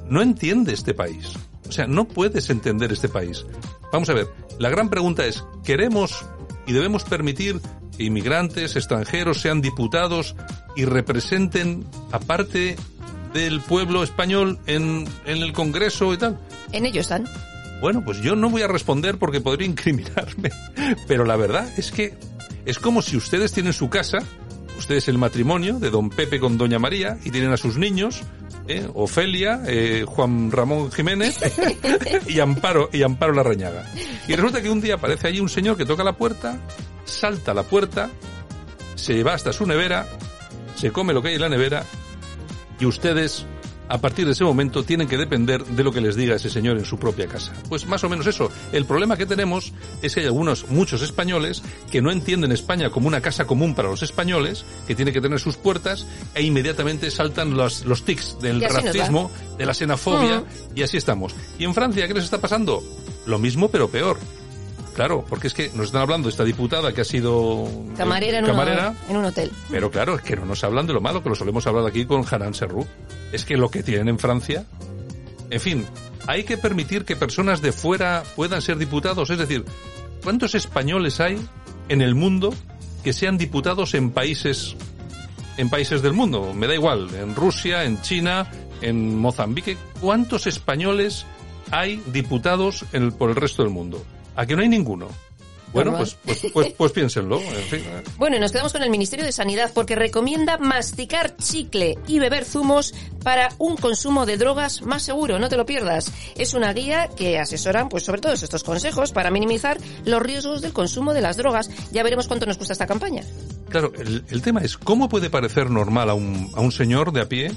no 0.09 0.23
entiende 0.23 0.73
este 0.73 0.95
país. 0.95 1.33
O 1.69 1.73
sea, 1.73 1.87
no 1.87 2.07
puedes 2.07 2.49
entender 2.51 2.93
este 2.93 3.09
país. 3.09 3.45
Vamos 3.93 4.09
a 4.09 4.15
ver, 4.15 4.29
la 4.59 4.71
gran 4.71 4.89
pregunta 4.89 5.27
es, 5.27 5.45
¿queremos 5.65 6.25
y 6.67 6.73
debemos 6.73 7.05
permitir 7.05 7.61
que 7.97 8.05
inmigrantes, 8.05 8.77
extranjeros 8.77 9.41
sean 9.41 9.61
diputados 9.61 10.35
y 10.77 10.85
representen 10.85 11.85
a 12.13 12.21
parte 12.21 12.77
del 13.33 13.61
pueblo 13.61 14.03
español 14.03 14.59
en, 14.67 15.07
en 15.27 15.43
el 15.43 15.53
Congreso 15.53 16.13
y 16.15 16.19
tal? 16.19 16.39
En 16.73 16.87
ello 16.87 17.01
están. 17.01 17.27
Bueno, 17.81 18.05
pues 18.05 18.21
yo 18.21 18.35
no 18.35 18.51
voy 18.51 18.63
a 18.63 18.69
responder 18.69 19.19
porque 19.19 19.41
podría 19.41 19.69
incriminarme. 19.69 20.51
Pero 21.07 21.25
la 21.25 21.37
verdad 21.37 21.69
es 21.77 21.91
que 21.91 22.15
es 22.67 22.79
como 22.79 23.03
si 23.03 23.17
ustedes 23.17 23.53
tienen 23.53 23.73
su 23.73 23.89
casa, 23.89 24.19
ustedes 24.79 25.09
el 25.09 25.19
matrimonio 25.19 25.79
de 25.79 25.91
don 25.91 26.11
Pepe 26.11 26.41
con 26.41 26.59
doña 26.59 26.79
María 26.79 27.19
y 27.25 27.31
tienen 27.31 27.53
a 27.53 27.57
sus 27.57 27.79
niños, 27.79 28.23
¿eh? 28.67 28.89
Ofelia, 28.95 29.63
eh, 29.67 30.05
Juan 30.07 30.51
Ramón 30.51 30.91
Jiménez 30.93 31.39
y 32.29 32.41
Amparo 32.41 32.91
y 32.93 33.03
Amparo 33.03 33.33
Larrañaga. 33.33 33.91
Y 34.27 34.35
resulta 34.35 34.61
que 34.61 34.71
un 34.71 34.81
día 34.81 34.95
aparece 34.95 35.29
allí 35.29 35.41
un 35.41 35.49
señor 35.49 35.77
que 35.77 35.85
toca 35.85 36.05
la 36.05 36.17
puerta, 36.17 36.61
salta 37.05 37.53
a 37.53 37.55
la 37.55 37.63
puerta, 37.63 38.11
se 38.95 39.23
va 39.23 39.35
hasta 39.35 39.53
su 39.53 39.67
nevera, 39.67 40.07
se 40.75 40.93
come 40.93 41.13
lo 41.13 41.23
que 41.23 41.29
hay 41.29 41.35
en 41.37 41.41
la 41.41 41.49
nevera 41.49 41.85
y 42.81 42.87
ustedes 42.87 43.47
a 43.89 43.99
partir 43.99 44.27
de 44.27 44.33
ese 44.33 44.45
momento 44.45 44.83
tienen 44.83 45.09
que 45.09 45.17
depender 45.17 45.65
de 45.65 45.85
lo 45.85 45.93
que 45.93 46.01
les 46.01 46.17
diga 46.17 46.37
ese 46.37 46.51
señor 46.51 46.79
en 46.79 46.85
su 46.85 46.99
propia 46.99 47.27
casa. 47.27 47.53
Pues 47.69 47.87
más 47.87 48.05
o 48.05 48.09
menos 48.09 48.27
eso. 48.27 48.51
El 48.73 48.85
problema 48.85 49.17
que 49.17 49.27
tenemos 49.27 49.73
es 50.03 50.15
que 50.15 50.21
hay 50.21 50.27
algunos, 50.27 50.69
muchos 50.69 51.03
españoles 51.03 51.63
que 51.91 52.03
no 52.03 52.11
entienden 52.11 52.53
España 52.53 52.91
como 52.91 53.09
una 53.09 53.21
casa 53.21 53.47
común 53.47 53.75
para 53.75 53.89
los 53.89 54.03
españoles, 54.03 54.65
que 54.87 54.95
tiene 54.95 55.13
que 55.13 55.21
tener 55.21 55.41
sus 55.41 55.57
puertas 55.57 56.07
e 56.35 56.43
inmediatamente 56.43 57.11
saltan 57.11 57.57
los, 57.57 57.85
los 57.85 58.05
tics 58.05 58.39
del 58.41 58.61
racismo, 58.61 59.31
de 59.57 59.67
la 59.67 59.75
xenofobia 59.75 60.45
y 60.75 60.83
así 60.83 60.97
estamos. 60.97 61.35
Y 61.59 61.65
en 61.65 61.75
Francia, 61.75 62.07
¿qué 62.07 62.15
les 62.15 62.25
está 62.25 62.41
pasando? 62.41 62.83
Lo 63.27 63.39
mismo 63.39 63.69
pero 63.71 63.89
peor. 63.89 64.19
Claro, 64.99 65.25
porque 65.29 65.47
es 65.47 65.55
que 65.55 65.71
nos 65.75 65.87
están 65.87 66.03
hablando 66.03 66.27
de 66.27 66.31
esta 66.33 66.43
diputada 66.43 66.93
que 66.93 67.03
ha 67.03 67.05
sido 67.05 67.67
eh, 67.69 67.95
Camarera 67.97 68.39
en, 68.39 68.45
una- 68.45 68.53
camarera 68.53 68.95
en 69.09 69.17
un 69.17 69.25
hotel. 69.27 69.53
pero 69.71 69.93
claro, 69.93 70.17
es 70.17 70.23
que 70.23 70.35
no 70.35 70.45
nos 70.45 70.65
hablan 70.65 70.89
de 70.89 70.93
lo 70.93 71.01
malo, 71.01 71.23
que 71.23 71.29
lo 71.29 71.37
solemos 71.37 71.65
hablar 71.69 71.87
aquí 71.87 72.05
con 72.05 72.25
Hanan 72.29 72.53
Serrou. 72.53 72.85
Es 73.31 73.45
que 73.45 73.57
lo 73.57 73.71
que 73.71 73.85
tienen 73.85 74.09
en 74.09 74.19
Francia... 74.19 74.65
En 75.51 75.61
fin, 75.61 75.87
hay 76.27 76.43
que 76.43 76.59
permitir 76.59 77.05
que 77.05 77.15
personas 77.15 77.63
de 77.63 77.71
fuera 77.71 78.25
puedan 78.35 78.61
ser 78.61 78.77
diputados. 78.77 79.31
Es 79.31 79.39
decir, 79.39 79.65
¿cuántos 80.25 80.57
españoles 80.57 81.21
hay 81.21 81.39
en 81.89 82.03
el 82.03 82.17
mundo 82.17 82.53
que 83.05 83.13
sean 83.13 83.39
diputados 83.39 83.95
en 83.95 84.11
países 84.11 84.75
en 85.59 85.71
países 85.71 86.03
del 86.03 86.13
mundo? 86.13 86.53
Me 86.55 86.67
da 86.67 86.75
igual, 86.75 87.09
en 87.15 87.37
Rusia, 87.37 87.85
en 87.85 88.03
China, 88.03 88.51
en 88.83 89.17
Mozambique. 89.17 89.77
¿Cuántos 90.01 90.49
españoles 90.49 91.25
hay 91.71 92.03
diputados 92.13 92.85
en 92.93 93.05
el- 93.05 93.13
por 93.13 93.31
el 93.31 93.37
resto 93.37 93.63
del 93.63 93.71
mundo? 93.71 94.05
¿A 94.39 94.47
que 94.47 94.55
no 94.55 94.63
hay 94.63 94.69
ninguno? 94.69 95.09
Bueno, 95.73 95.97
pues, 95.97 96.17
pues, 96.25 96.47
pues, 96.53 96.73
pues 96.75 96.93
piénsenlo. 96.93 97.41
En 97.41 97.63
fin. 97.65 97.83
Bueno, 98.17 98.37
y 98.37 98.39
nos 98.39 98.53
quedamos 98.53 98.73
con 98.73 98.85
el 98.85 98.89
Ministerio 98.89 99.25
de 99.27 99.33
Sanidad 99.33 99.73
porque 99.75 99.97
recomienda 99.97 100.59
masticar 100.59 101.37
chicle 101.37 101.99
y 102.07 102.21
beber 102.21 102.45
zumos 102.45 102.95
para 103.25 103.49
un 103.59 103.77
consumo 103.77 104.27
de 104.27 104.37
drogas 104.37 104.83
más 104.83 105.03
seguro, 105.03 105.41
no 105.41 105.49
te 105.49 105.57
lo 105.57 105.67
pierdas. 105.67 106.13
Es 106.37 106.55
una 106.55 106.73
guía 106.73 107.09
que 107.09 107.37
asesoran 107.41 107.89
pues 107.89 108.05
sobre 108.05 108.21
todos 108.21 108.45
estos 108.45 108.63
consejos 108.63 109.11
para 109.11 109.33
minimizar 109.33 109.77
los 110.05 110.23
riesgos 110.23 110.63
del 110.63 110.73
consumo 110.73 111.15
de 111.15 111.21
las 111.21 111.37
drogas. 111.37 111.69
Ya 111.91 112.05
veremos 112.05 112.29
cuánto 112.29 112.47
nos 112.47 112.59
cuesta 112.59 112.75
esta 112.75 112.87
campaña. 112.87 113.25
Claro, 113.71 113.93
el, 113.99 114.25
el 114.31 114.41
tema 114.41 114.61
es, 114.61 114.79
¿cómo 114.79 115.09
puede 115.09 115.31
parecer 115.31 115.69
normal 115.69 116.11
a 116.11 116.15
un, 116.15 116.53
a 116.55 116.61
un 116.61 116.71
señor 116.71 117.11
de 117.13 117.23
a 117.23 117.29
pie 117.29 117.51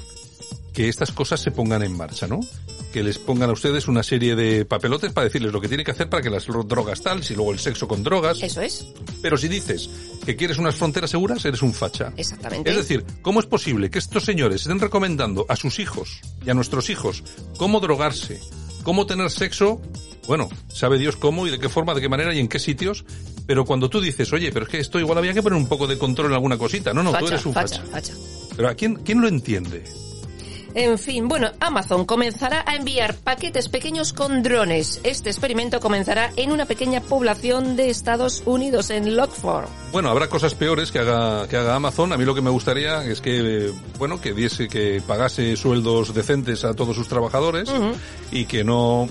que 0.72 0.88
estas 0.88 1.12
cosas 1.12 1.40
se 1.40 1.50
pongan 1.50 1.82
en 1.82 1.96
marcha, 1.96 2.26
¿no? 2.26 2.40
Que 2.92 3.02
les 3.02 3.18
pongan 3.18 3.50
a 3.50 3.52
ustedes 3.52 3.88
una 3.88 4.02
serie 4.02 4.34
de 4.34 4.64
papelotes 4.64 5.12
para 5.12 5.24
decirles 5.24 5.52
lo 5.52 5.60
que 5.60 5.68
tiene 5.68 5.84
que 5.84 5.90
hacer 5.90 6.08
para 6.08 6.22
que 6.22 6.30
las 6.30 6.46
drogas 6.46 7.02
tal, 7.02 7.22
si 7.22 7.34
luego 7.34 7.52
el 7.52 7.58
sexo 7.58 7.86
con 7.86 8.02
drogas. 8.02 8.42
Eso 8.42 8.60
es. 8.60 8.86
Pero 9.20 9.36
si 9.36 9.48
dices 9.48 9.88
que 10.24 10.36
quieres 10.36 10.58
unas 10.58 10.74
fronteras 10.74 11.10
seguras, 11.10 11.44
eres 11.44 11.62
un 11.62 11.72
facha. 11.74 12.12
Exactamente. 12.16 12.70
Es 12.70 12.76
decir, 12.76 13.04
¿cómo 13.22 13.40
es 13.40 13.46
posible 13.46 13.90
que 13.90 13.98
estos 13.98 14.24
señores 14.24 14.62
estén 14.62 14.80
recomendando 14.80 15.46
a 15.48 15.56
sus 15.56 15.78
hijos 15.78 16.20
y 16.44 16.50
a 16.50 16.54
nuestros 16.54 16.90
hijos 16.90 17.22
cómo 17.56 17.80
drogarse, 17.80 18.40
cómo 18.82 19.06
tener 19.06 19.30
sexo? 19.30 19.80
Bueno, 20.26 20.48
sabe 20.68 20.98
Dios 20.98 21.16
cómo 21.16 21.46
y 21.46 21.50
de 21.50 21.58
qué 21.58 21.68
forma, 21.68 21.94
de 21.94 22.00
qué 22.00 22.08
manera 22.08 22.34
y 22.34 22.38
en 22.38 22.48
qué 22.48 22.58
sitios. 22.58 23.04
Pero 23.46 23.64
cuando 23.64 23.90
tú 23.90 24.00
dices, 24.00 24.32
oye, 24.32 24.52
pero 24.52 24.66
es 24.66 24.70
que 24.70 24.78
esto 24.78 25.00
igual 25.00 25.18
había 25.18 25.34
que 25.34 25.42
poner 25.42 25.58
un 25.58 25.66
poco 25.66 25.86
de 25.86 25.98
control 25.98 26.28
en 26.28 26.34
alguna 26.34 26.56
cosita. 26.56 26.94
No, 26.94 27.02
no, 27.02 27.12
tú 27.18 27.26
eres 27.26 27.44
un 27.44 27.52
facha, 27.52 27.82
facha. 27.82 27.90
facha. 27.90 28.14
Pero 28.56 28.68
¿a 28.68 28.74
quién, 28.74 28.96
quién 28.96 29.20
lo 29.20 29.28
entiende? 29.28 29.82
En 30.74 30.98
fin, 30.98 31.28
bueno, 31.28 31.50
Amazon 31.60 32.06
comenzará 32.06 32.64
a 32.66 32.76
enviar 32.76 33.14
paquetes 33.14 33.68
pequeños 33.68 34.12
con 34.12 34.42
drones. 34.42 35.00
Este 35.04 35.28
experimento 35.28 35.80
comenzará 35.80 36.30
en 36.36 36.50
una 36.50 36.64
pequeña 36.64 37.00
población 37.00 37.76
de 37.76 37.90
Estados 37.90 38.42
Unidos, 38.46 38.90
en 38.90 39.16
Lockford. 39.16 39.66
Bueno, 39.92 40.08
habrá 40.08 40.28
cosas 40.28 40.54
peores 40.54 40.90
que 40.90 40.98
haga, 40.98 41.46
que 41.48 41.56
haga 41.56 41.74
Amazon. 41.74 42.12
A 42.12 42.16
mí 42.16 42.24
lo 42.24 42.34
que 42.34 42.40
me 42.40 42.50
gustaría 42.50 43.04
es 43.04 43.20
que, 43.20 43.66
eh, 43.66 43.72
bueno, 43.98 44.20
que 44.20 44.32
diese, 44.32 44.68
que 44.68 45.02
pagase 45.06 45.56
sueldos 45.56 46.14
decentes 46.14 46.64
a 46.64 46.74
todos 46.74 46.96
sus 46.96 47.08
trabajadores 47.08 47.70
y 48.30 48.46
que 48.46 48.64
no, 48.64 49.08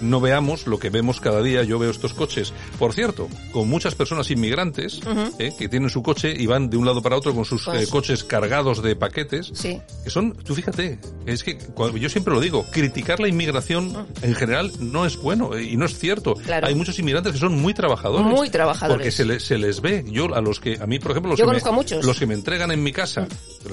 no 0.00 0.20
veamos 0.20 0.66
lo 0.66 0.78
que 0.78 0.90
vemos 0.90 1.20
cada 1.20 1.42
día. 1.42 1.62
Yo 1.62 1.78
veo 1.78 1.90
estos 1.90 2.14
coches, 2.14 2.52
por 2.78 2.92
cierto, 2.92 3.28
con 3.52 3.68
muchas 3.68 3.94
personas 3.94 4.30
inmigrantes 4.30 5.00
eh, 5.38 5.52
que 5.58 5.68
tienen 5.68 5.90
su 5.90 6.02
coche 6.02 6.34
y 6.36 6.46
van 6.46 6.70
de 6.70 6.76
un 6.76 6.86
lado 6.86 7.02
para 7.02 7.16
otro 7.16 7.34
con 7.34 7.44
sus 7.44 7.64
Pues- 7.64 7.82
eh, 7.82 7.90
coches 7.90 8.24
cargados 8.24 8.82
de 8.82 8.96
paquetes. 8.96 9.50
Sí. 9.54 9.80
Que 10.02 10.10
son, 10.10 10.32
tú 10.34 10.54
fíjate, 10.54 10.98
es 11.26 11.42
que 11.44 11.56
cuando- 11.58 11.96
yo 11.98 12.08
siempre 12.08 12.34
lo 12.34 12.40
digo, 12.40 12.64
criticar 12.70 13.20
la 13.20 13.28
inmigración 13.28 14.06
en 14.22 14.34
general 14.34 14.72
no 14.80 15.06
es 15.06 15.16
bueno 15.16 15.54
eh, 15.54 15.62
y 15.64 15.76
no 15.76 15.84
es 15.86 15.98
cierto. 15.98 16.34
Claro. 16.34 16.66
Hay 16.66 16.74
muchos 16.74 16.98
inmigrantes 16.98 17.32
que 17.32 17.38
son 17.38 17.60
muy 17.60 17.74
trabajadores. 17.74 18.26
Muy 18.26 18.50
trabajadores. 18.50 18.96
Porque 18.98 19.10
se, 19.10 19.24
le- 19.24 19.40
se 19.40 19.58
les 19.58 19.80
ve. 19.80 20.04
Yo 20.06 20.34
a 20.34 20.40
los 20.40 20.60
que, 20.60 20.78
a 20.80 20.86
mí 20.86 20.98
por 20.98 21.12
ejemplo, 21.12 21.30
los, 21.30 21.38
Yo 21.38 21.46
que, 21.46 21.52
me, 21.52 21.68
a 21.68 21.72
muchos. 21.72 22.04
Mm. 22.04 22.06
los 22.06 22.18
que 22.18 22.26
me 22.26 22.34
entregan 22.34 22.70
en 22.70 22.82
mi 22.82 22.92
casa, 22.92 23.26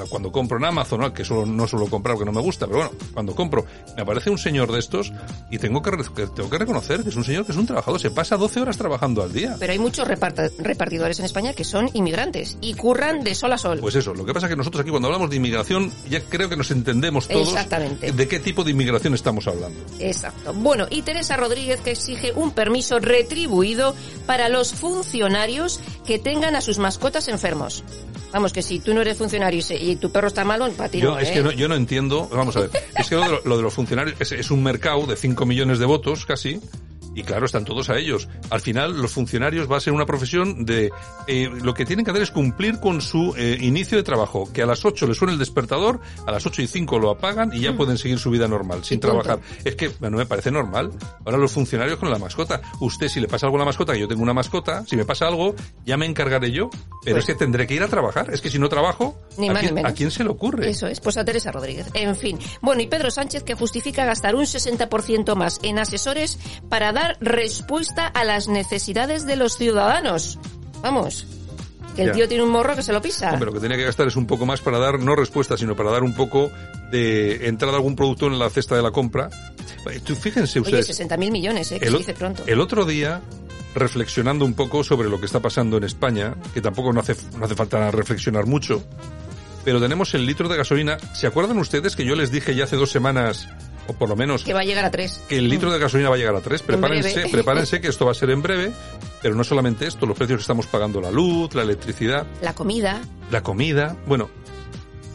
cuando 0.10 0.32
compro 0.32 0.58
en 0.58 0.66
Amazon, 0.66 1.02
¿no? 1.02 1.14
que 1.14 1.26
solo, 1.26 1.46
no 1.46 1.68
suelo 1.68 1.88
comprar 1.88 2.16
porque 2.16 2.26
no 2.32 2.32
me 2.32 2.42
gusta, 2.42 2.66
pero 2.66 2.80
bueno, 2.80 2.92
cuando 3.14 3.36
compro, 3.36 3.66
me 3.96 4.04
aparece 4.04 4.30
un 4.30 4.38
señor 4.38 4.72
de 4.72 4.80
estos 4.80 5.12
y 5.50 5.58
tengo 5.58 5.82
que, 5.82 5.92
que 6.14 6.28
tengo 6.28 6.50
que 6.50 6.58
reconocer 6.58 7.04
que 7.04 7.10
es 7.10 7.16
un 7.16 7.24
señor 7.24 7.46
que 7.46 7.52
es 7.52 7.58
un 7.58 7.66
trabajador, 7.66 8.00
se 8.00 8.12
pasa 8.12 8.38
12 8.38 8.62
horas 8.62 8.78
trabajando 8.78 9.22
al 9.24 9.32
día. 9.34 9.56
Pero 9.60 9.74
hay 9.74 9.80
muchos 9.80 10.08
repartidores 10.08 11.20
en 11.20 11.26
España 11.26 11.54
que 11.54 11.64
son 11.64 11.90
inmigrantes 11.94 12.58
y 12.62 12.74
curran 12.74 13.24
de 13.24 13.36
sol 13.36 13.54
a 13.54 13.58
sol. 13.58 13.80
Pues 13.80 13.96
eso, 13.96 14.14
lo 14.14 14.26
que 14.26 14.34
pasa 14.34 14.48
es 14.48 14.52
que 14.52 14.56
nosotros 14.58 14.82
aquí 14.82 14.90
cuando 14.90 15.08
hablamos 15.08 15.30
de 15.30 15.36
inmigración 15.38 15.92
ya 16.10 16.22
creo 16.22 16.50
que 16.50 16.56
nos 16.58 16.72
entendemos 16.72 17.28
todos 17.28 17.50
Exactamente. 17.50 18.12
de 18.12 18.28
qué 18.28 18.40
tipo 18.40 18.64
de 18.64 18.72
inmigración 18.72 19.14
estamos 19.14 19.48
hablando. 19.48 19.80
Exacto. 20.00 20.54
Bueno, 20.54 20.88
y 20.90 21.02
Teresa 21.02 21.38
Rodríguez 21.38 21.80
que 21.82 21.92
exige 21.92 22.32
un 22.34 22.52
permiso 22.52 23.00
retribuido 23.00 23.96
para 24.26 24.50
los 24.50 24.74
funcionarios 24.74 25.80
que 26.06 26.20
tengan 26.20 26.56
a 26.56 26.62
sus 26.62 26.78
mascotas 26.80 27.28
enfermos. 27.28 27.84
Vamos, 28.32 28.54
que 28.54 28.62
si 28.62 28.80
tú 28.80 28.94
no 28.94 29.02
eres 29.02 29.18
funcionario 29.18 29.62
y, 29.78 29.98
tu 29.98 30.10
perro 30.10 30.28
está 30.30 30.46
malo, 30.46 30.70
para 30.72 30.88
ti 30.90 31.02
Yo, 31.02 31.12
no, 31.12 31.20
es 31.20 31.28
¿eh? 31.30 31.34
que 31.34 31.44
no, 31.44 31.52
yo 31.52 31.68
no 31.68 31.76
entiendo, 31.76 32.30
vamos 32.32 32.56
a 32.56 32.62
ver, 32.62 32.70
es 32.98 33.10
que 33.10 33.16
lo 33.16 33.22
de, 33.24 33.28
lo- 33.30 33.42
lo 33.44 33.58
de 33.58 33.64
los 33.64 33.74
funcionarios 33.74 34.16
es, 34.22 34.32
es 34.32 34.52
un 34.52 34.64
mercado 34.64 35.06
de 35.06 35.18
5 35.18 35.46
millones 35.46 35.80
de 35.80 35.86
votos 35.86 36.01
casi, 36.26 36.60
y 37.16 37.24
claro, 37.24 37.46
están 37.46 37.66
todos 37.66 37.90
a 37.90 37.98
ellos. 37.98 38.28
Al 38.50 38.62
final, 38.62 39.02
los 39.02 39.12
funcionarios 39.12 39.70
va 39.72 39.78
a 39.78 39.80
ser 39.80 39.94
una 39.94 40.06
profesión 40.06 40.66
de, 40.66 40.92
eh, 41.28 41.50
lo 41.62 41.74
que 41.74 41.86
tienen 41.86 42.06
que 42.06 42.12
hacer 42.12 42.24
es 42.24 42.32
cumplir 42.32 42.80
con 42.80 43.02
su 43.02 43.34
eh, 43.38 43.58
inicio 43.62 43.98
de 43.98 44.04
trabajo, 44.04 44.52
que 44.54 44.62
a 44.62 44.66
las 44.66 44.86
8 44.86 45.08
les 45.08 45.18
suena 45.18 45.34
el 45.34 45.40
despertador, 45.40 46.00
a 46.26 46.32
las 46.32 46.46
8 46.46 46.62
y 46.62 46.68
5 46.68 47.00
lo 47.00 47.10
apagan 47.12 47.52
y 47.54 47.62
ya 47.62 47.76
pueden 47.76 47.98
seguir 47.98 48.20
su 48.20 48.30
vida 48.30 48.48
normal, 48.48 48.84
sin 48.84 49.00
punto. 49.00 49.22
trabajar. 49.22 49.46
Es 49.64 49.76
que 49.76 49.92
no 50.00 50.12
me 50.12 50.26
parece 50.26 50.52
normal. 50.52 50.92
Ahora 51.26 51.38
los 51.38 51.52
funcionarios 51.52 51.98
con 51.98 52.10
la 52.10 52.18
mascota. 52.18 52.62
Usted, 52.80 53.08
si 53.08 53.20
le 53.20 53.28
pasa 53.28 53.46
algo 53.48 53.58
a 53.58 53.60
la 53.60 53.66
mascota, 53.66 53.94
que 53.94 54.00
yo 54.00 54.08
tengo 54.08 54.24
una 54.24 54.34
mascota, 54.34 54.86
si 54.86 54.96
me 54.96 55.06
pasa 55.06 55.28
algo, 55.28 55.56
ya 55.86 55.98
me 55.98 56.06
encargaré 56.06 56.52
yo. 56.52 56.70
Pero 57.04 57.16
Pues- 57.16 57.18
es 57.18 57.26
que 57.26 57.36
tendré 57.36 57.66
que 57.68 57.74
ir 57.74 57.84
a 57.84 57.88
trabajar. 57.88 58.32
Es 58.34 58.42
que 58.42 58.50
si 58.50 58.60
no 58.60 58.70
trabajo, 58.70 59.20
Ni 59.38 59.50
¿a, 59.50 59.54
más 59.54 59.62
ni 59.64 59.68
quién, 59.70 59.76
menos. 59.76 59.92
¿a 59.92 59.96
quién 59.96 60.12
se 60.12 60.24
le 60.24 60.30
ocurre? 60.30 60.70
Eso 60.70 60.88
es, 60.88 61.00
pues 61.00 61.18
a 61.18 61.26
Teresa 61.26 61.52
Rodríguez. 61.52 61.88
En 61.94 62.16
fin. 62.16 62.38
Bueno, 62.62 62.82
y 62.82 62.88
Pedro 62.88 63.10
Sánchez 63.12 63.44
que 63.44 63.56
justifica 63.56 64.06
gastar 64.06 64.36
un 64.36 64.46
60% 64.46 65.36
más 65.36 65.60
en 65.64 65.80
asesores 65.80 66.38
para 66.70 66.92
dar 66.92 67.01
respuesta 67.20 68.08
a 68.08 68.24
las 68.24 68.48
necesidades 68.48 69.26
de 69.26 69.36
los 69.36 69.58
ciudadanos. 69.58 70.40
Vamos, 70.82 71.28
que 71.96 72.04
el 72.04 72.08
Ya. 72.10 72.14
tío 72.14 72.28
tiene 72.28 72.44
un 72.44 72.50
morro 72.52 72.76
que 72.76 72.84
se 72.84 72.94
lo 72.94 73.02
pisa. 73.02 73.32
Hombre, 73.34 73.48
lo 73.48 73.54
que 73.54 73.60
tenía 73.60 73.78
que 73.78 73.84
gastar 73.84 74.08
es 74.08 74.16
un 74.16 74.26
poco 74.28 74.46
más 74.46 74.62
para 74.62 74.80
dar, 74.80 75.00
no 75.00 75.16
respuesta, 75.16 75.58
sino 75.58 75.76
para 75.76 75.92
dar 75.92 76.04
un 76.04 76.14
poco 76.16 76.50
de 76.92 77.48
entrada 77.48 77.74
a 77.74 77.78
algún 77.78 77.96
producto 77.96 78.28
en 78.28 78.40
la 78.40 78.50
cesta 78.50 78.76
de 78.76 78.82
la 78.82 78.92
compra. 78.92 79.30
Eh, 79.90 80.00
Fíjense 80.16 80.60
Oye, 80.60 80.80
ustedes, 80.80 81.00
60.000 81.10 81.32
millones, 81.32 81.72
¿eh? 81.72 81.80
Que 81.80 81.86
el, 81.88 81.92
se 81.94 81.98
dice 82.00 82.14
pronto. 82.14 82.44
el 82.46 82.60
otro 82.60 82.86
día, 82.86 83.22
reflexionando 83.76 84.46
un 84.46 84.54
poco 84.54 84.84
sobre 84.84 85.10
lo 85.10 85.20
que 85.20 85.26
está 85.26 85.40
pasando 85.40 85.78
en 85.78 85.84
España, 85.86 86.36
que 86.54 86.62
tampoco 86.62 86.94
no 86.94 87.00
hace, 87.00 87.16
no 87.38 87.46
hace 87.46 87.56
falta 87.56 87.90
reflexionar 87.92 88.46
mucho, 88.46 88.84
pero 89.64 89.80
tenemos 89.80 90.14
el 90.14 90.26
litro 90.26 90.50
de 90.50 90.58
gasolina. 90.58 90.98
¿Se 91.14 91.28
acuerdan 91.28 91.58
ustedes 91.58 91.96
que 91.96 92.06
yo 92.06 92.16
les 92.16 92.32
dije 92.32 92.56
ya 92.56 92.66
hace 92.66 92.76
dos 92.76 92.92
semanas, 92.92 93.48
o 93.88 93.94
por 93.94 94.10
lo 94.10 94.16
menos, 94.16 94.44
Que 94.44 94.54
va 94.54 94.62
a 94.62 94.64
llegar 94.66 94.86
a 94.86 94.92
3. 94.92 95.24
que 95.28 95.38
el 95.38 95.50
litro 95.50 95.72
de 95.72 95.80
gasolina 95.80 96.10
va 96.10 96.16
a 96.16 96.18
llegar 96.18 96.36
a 96.36 96.42
3. 96.42 96.62
Prepárense, 96.62 97.28
prepárense 97.32 97.82
que 97.82 97.88
esto 97.88 98.06
va 98.06 98.12
a 98.12 98.16
ser 98.16 98.30
en 98.30 98.42
breve, 98.42 98.72
pero 99.22 99.36
no 99.36 99.44
solamente 99.44 99.88
esto, 99.88 100.06
los 100.06 100.18
precios 100.18 100.38
que 100.38 100.42
estamos 100.42 100.68
pagando, 100.68 101.02
la 101.02 101.12
luz, 101.12 101.54
la 101.56 101.64
electricidad, 101.64 102.26
La 102.42 102.54
comida, 102.54 103.02
la 103.32 103.42
comida. 103.44 103.96
Bueno, 104.08 104.30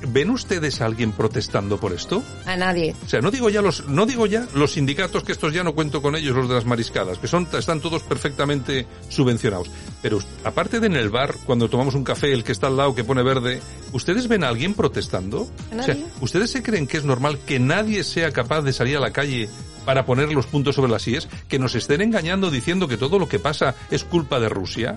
¿ven 0.09 0.31
ustedes 0.31 0.81
a 0.81 0.87
alguien 0.87 1.13
protestando 1.13 1.79
por 1.79 1.93
esto? 1.93 2.23
a 2.45 2.57
nadie. 2.57 2.95
O 3.05 3.09
sea, 3.09 3.21
no 3.21 3.31
digo 3.31 3.51
ya 3.51 3.63
los, 3.63 3.89
no 3.89 4.07
digo 4.07 4.27
ya 4.27 4.47
los 4.55 4.73
sindicatos, 4.73 5.25
que 5.25 5.33
estos 5.33 5.53
ya 5.53 5.65
no 5.65 5.75
cuento 5.75 6.03
con 6.03 6.17
ellos, 6.17 6.37
los 6.37 6.49
de 6.49 6.55
las 6.55 6.65
mariscadas, 6.65 7.19
que 7.19 7.29
son, 7.29 7.49
están 7.59 7.81
todos 7.81 8.03
perfectamente 8.03 8.87
subvencionados. 9.09 9.71
Pero 10.03 10.19
aparte 10.45 10.81
de 10.81 10.87
en 10.87 10.97
el 10.97 11.11
bar, 11.11 11.35
cuando 11.45 11.69
tomamos 11.69 11.95
un 11.95 12.05
café, 12.05 12.33
el 12.33 12.45
que 12.45 12.53
está 12.53 12.69
al 12.69 12.77
lado 12.77 12.95
que 12.95 13.03
pone 13.05 13.23
verde, 13.23 13.61
¿ustedes 13.93 14.29
ven 14.29 14.45
a 14.45 14.49
alguien 14.49 14.75
protestando? 14.75 15.49
¿A 15.73 15.77
O 15.81 15.83
sea, 15.83 15.95
nadie? 15.95 16.07
¿ustedes 16.21 16.51
se 16.51 16.63
creen 16.63 16.87
que 16.87 16.97
es 16.97 17.05
normal 17.05 17.39
que 17.45 17.59
nadie 17.59 18.05
sea 18.05 18.31
capaz 18.33 18.63
de 18.63 18.73
salir 18.73 18.97
a 18.97 19.01
la 19.01 19.13
calle 19.13 19.49
para 19.85 20.07
poner 20.07 20.33
los 20.33 20.47
puntos 20.47 20.77
sobre 20.77 20.93
las 20.93 21.07
IES? 21.09 21.29
Que 21.49 21.59
nos 21.59 21.75
estén 21.75 22.01
engañando 22.01 22.51
diciendo 22.51 22.87
que 22.87 22.97
todo 22.97 23.19
lo 23.19 23.29
que 23.29 23.39
pasa 23.39 23.75
es 23.91 24.05
culpa 24.05 24.39
de 24.39 24.49
Rusia. 24.49 24.97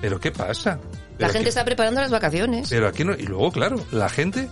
¿Pero 0.00 0.20
qué 0.20 0.32
pasa? 0.32 0.80
La 1.18 1.26
¿Pero 1.28 1.32
gente 1.34 1.48
está 1.50 1.64
preparando 1.64 2.00
las 2.00 2.10
vacaciones. 2.10 2.68
pero 2.70 2.88
aquí 2.88 3.04
no, 3.04 3.12
y 3.14 3.22
luego, 3.22 3.52
claro, 3.52 3.76
la 3.92 4.08
gente, 4.08 4.48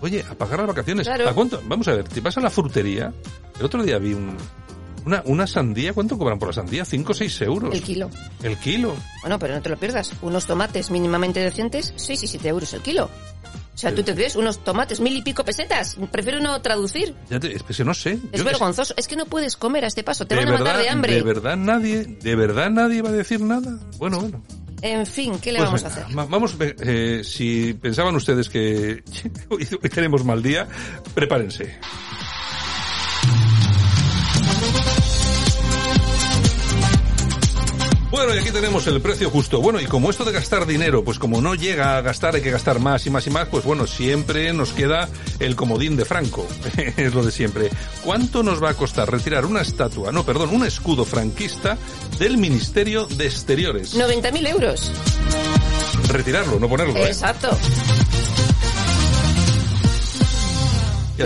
oye, 0.00 0.24
a 0.28 0.34
pagar 0.34 0.58
las 0.58 0.68
vacaciones. 0.68 1.06
Claro. 1.06 1.28
¿A 1.28 1.32
cuánto? 1.32 1.62
Vamos 1.66 1.86
a 1.88 1.94
ver, 1.94 2.04
te 2.08 2.20
vas 2.20 2.36
a 2.36 2.40
la 2.40 2.50
frutería. 2.50 3.12
El 3.58 3.64
otro 3.66 3.82
día 3.82 3.98
vi 3.98 4.12
un, 4.14 4.36
una, 5.06 5.22
una 5.26 5.46
sandía, 5.46 5.92
¿cuánto 5.92 6.18
cobran 6.18 6.38
por 6.38 6.48
la 6.48 6.54
sandía? 6.54 6.84
¿5 6.84 7.10
o 7.10 7.14
6 7.14 7.42
euros? 7.42 7.74
El 7.74 7.82
kilo. 7.82 8.10
El 8.42 8.56
kilo. 8.58 8.94
Bueno, 9.22 9.38
pero 9.38 9.54
no 9.54 9.62
te 9.62 9.68
lo 9.68 9.76
pierdas. 9.78 10.12
Unos 10.22 10.46
tomates 10.46 10.90
mínimamente 10.90 11.40
decentes, 11.40 11.92
6 11.96 12.22
y 12.24 12.26
7 12.26 12.48
euros 12.48 12.72
el 12.74 12.80
kilo. 12.82 13.08
O 13.74 13.78
sea, 13.78 13.94
¿tú 13.94 14.02
te 14.02 14.14
crees? 14.14 14.36
Unos 14.36 14.62
tomates, 14.62 15.00
mil 15.00 15.16
y 15.16 15.22
pico 15.22 15.44
pesetas. 15.44 15.96
Prefiero 16.10 16.40
no 16.40 16.60
traducir. 16.60 17.14
Ya 17.30 17.40
te- 17.40 17.56
es 17.56 17.62
que 17.62 17.84
no 17.84 17.94
sé. 17.94 18.18
Es 18.30 18.40
Yo- 18.40 18.44
vergonzoso. 18.44 18.92
Es 18.98 19.08
que 19.08 19.16
no 19.16 19.24
puedes 19.24 19.56
comer 19.56 19.84
a 19.84 19.88
este 19.88 20.04
paso. 20.04 20.26
Te 20.26 20.34
de 20.34 20.44
van 20.44 20.54
a 20.54 20.58
matar 20.58 20.76
de 20.78 20.88
hambre. 20.90 21.14
De 21.14 21.22
verdad 21.22 21.56
nadie, 21.56 22.04
de 22.04 22.36
verdad 22.36 22.70
nadie 22.70 23.00
va 23.00 23.08
a 23.08 23.12
decir 23.12 23.40
nada. 23.40 23.78
Bueno, 23.96 24.20
bueno. 24.20 24.42
En 24.82 25.06
fin, 25.06 25.38
¿qué 25.40 25.52
le 25.52 25.58
Pues 25.58 25.68
vamos 25.68 25.84
a 25.84 25.86
hacer? 25.88 26.04
va- 26.18 26.24
Vamos, 26.26 26.56
eh, 26.60 27.22
si 27.24 27.72
pensaban 27.74 28.14
ustedes 28.16 28.48
que 28.50 29.02
hoy 29.48 29.64
tenemos 29.88 30.24
mal 30.24 30.42
día, 30.42 30.66
prepárense. 31.14 31.78
Bueno, 38.24 38.36
y 38.36 38.38
aquí 38.38 38.52
tenemos 38.52 38.86
el 38.86 39.00
precio 39.00 39.30
justo. 39.30 39.60
Bueno, 39.60 39.80
y 39.80 39.86
como 39.86 40.08
esto 40.08 40.24
de 40.24 40.30
gastar 40.30 40.64
dinero, 40.64 41.02
pues 41.02 41.18
como 41.18 41.40
no 41.40 41.56
llega 41.56 41.96
a 41.96 42.00
gastar, 42.02 42.36
hay 42.36 42.40
que 42.40 42.52
gastar 42.52 42.78
más 42.78 43.04
y 43.04 43.10
más 43.10 43.26
y 43.26 43.30
más, 43.30 43.48
pues 43.48 43.64
bueno, 43.64 43.84
siempre 43.88 44.52
nos 44.52 44.70
queda 44.70 45.08
el 45.40 45.56
comodín 45.56 45.96
de 45.96 46.04
Franco. 46.04 46.46
es 46.96 47.14
lo 47.14 47.24
de 47.24 47.32
siempre. 47.32 47.68
¿Cuánto 48.04 48.44
nos 48.44 48.62
va 48.62 48.70
a 48.70 48.74
costar 48.74 49.10
retirar 49.10 49.44
una 49.44 49.60
estatua, 49.60 50.12
no, 50.12 50.24
perdón, 50.24 50.50
un 50.50 50.64
escudo 50.64 51.04
franquista 51.04 51.76
del 52.20 52.38
Ministerio 52.38 53.06
de 53.06 53.26
Exteriores? 53.26 53.96
90.000 53.96 54.48
euros. 54.50 54.92
Retirarlo, 56.06 56.60
no 56.60 56.68
ponerlo, 56.68 56.98
¿eh? 56.98 57.08
Exacto. 57.08 57.50
¿Qué 57.50 58.01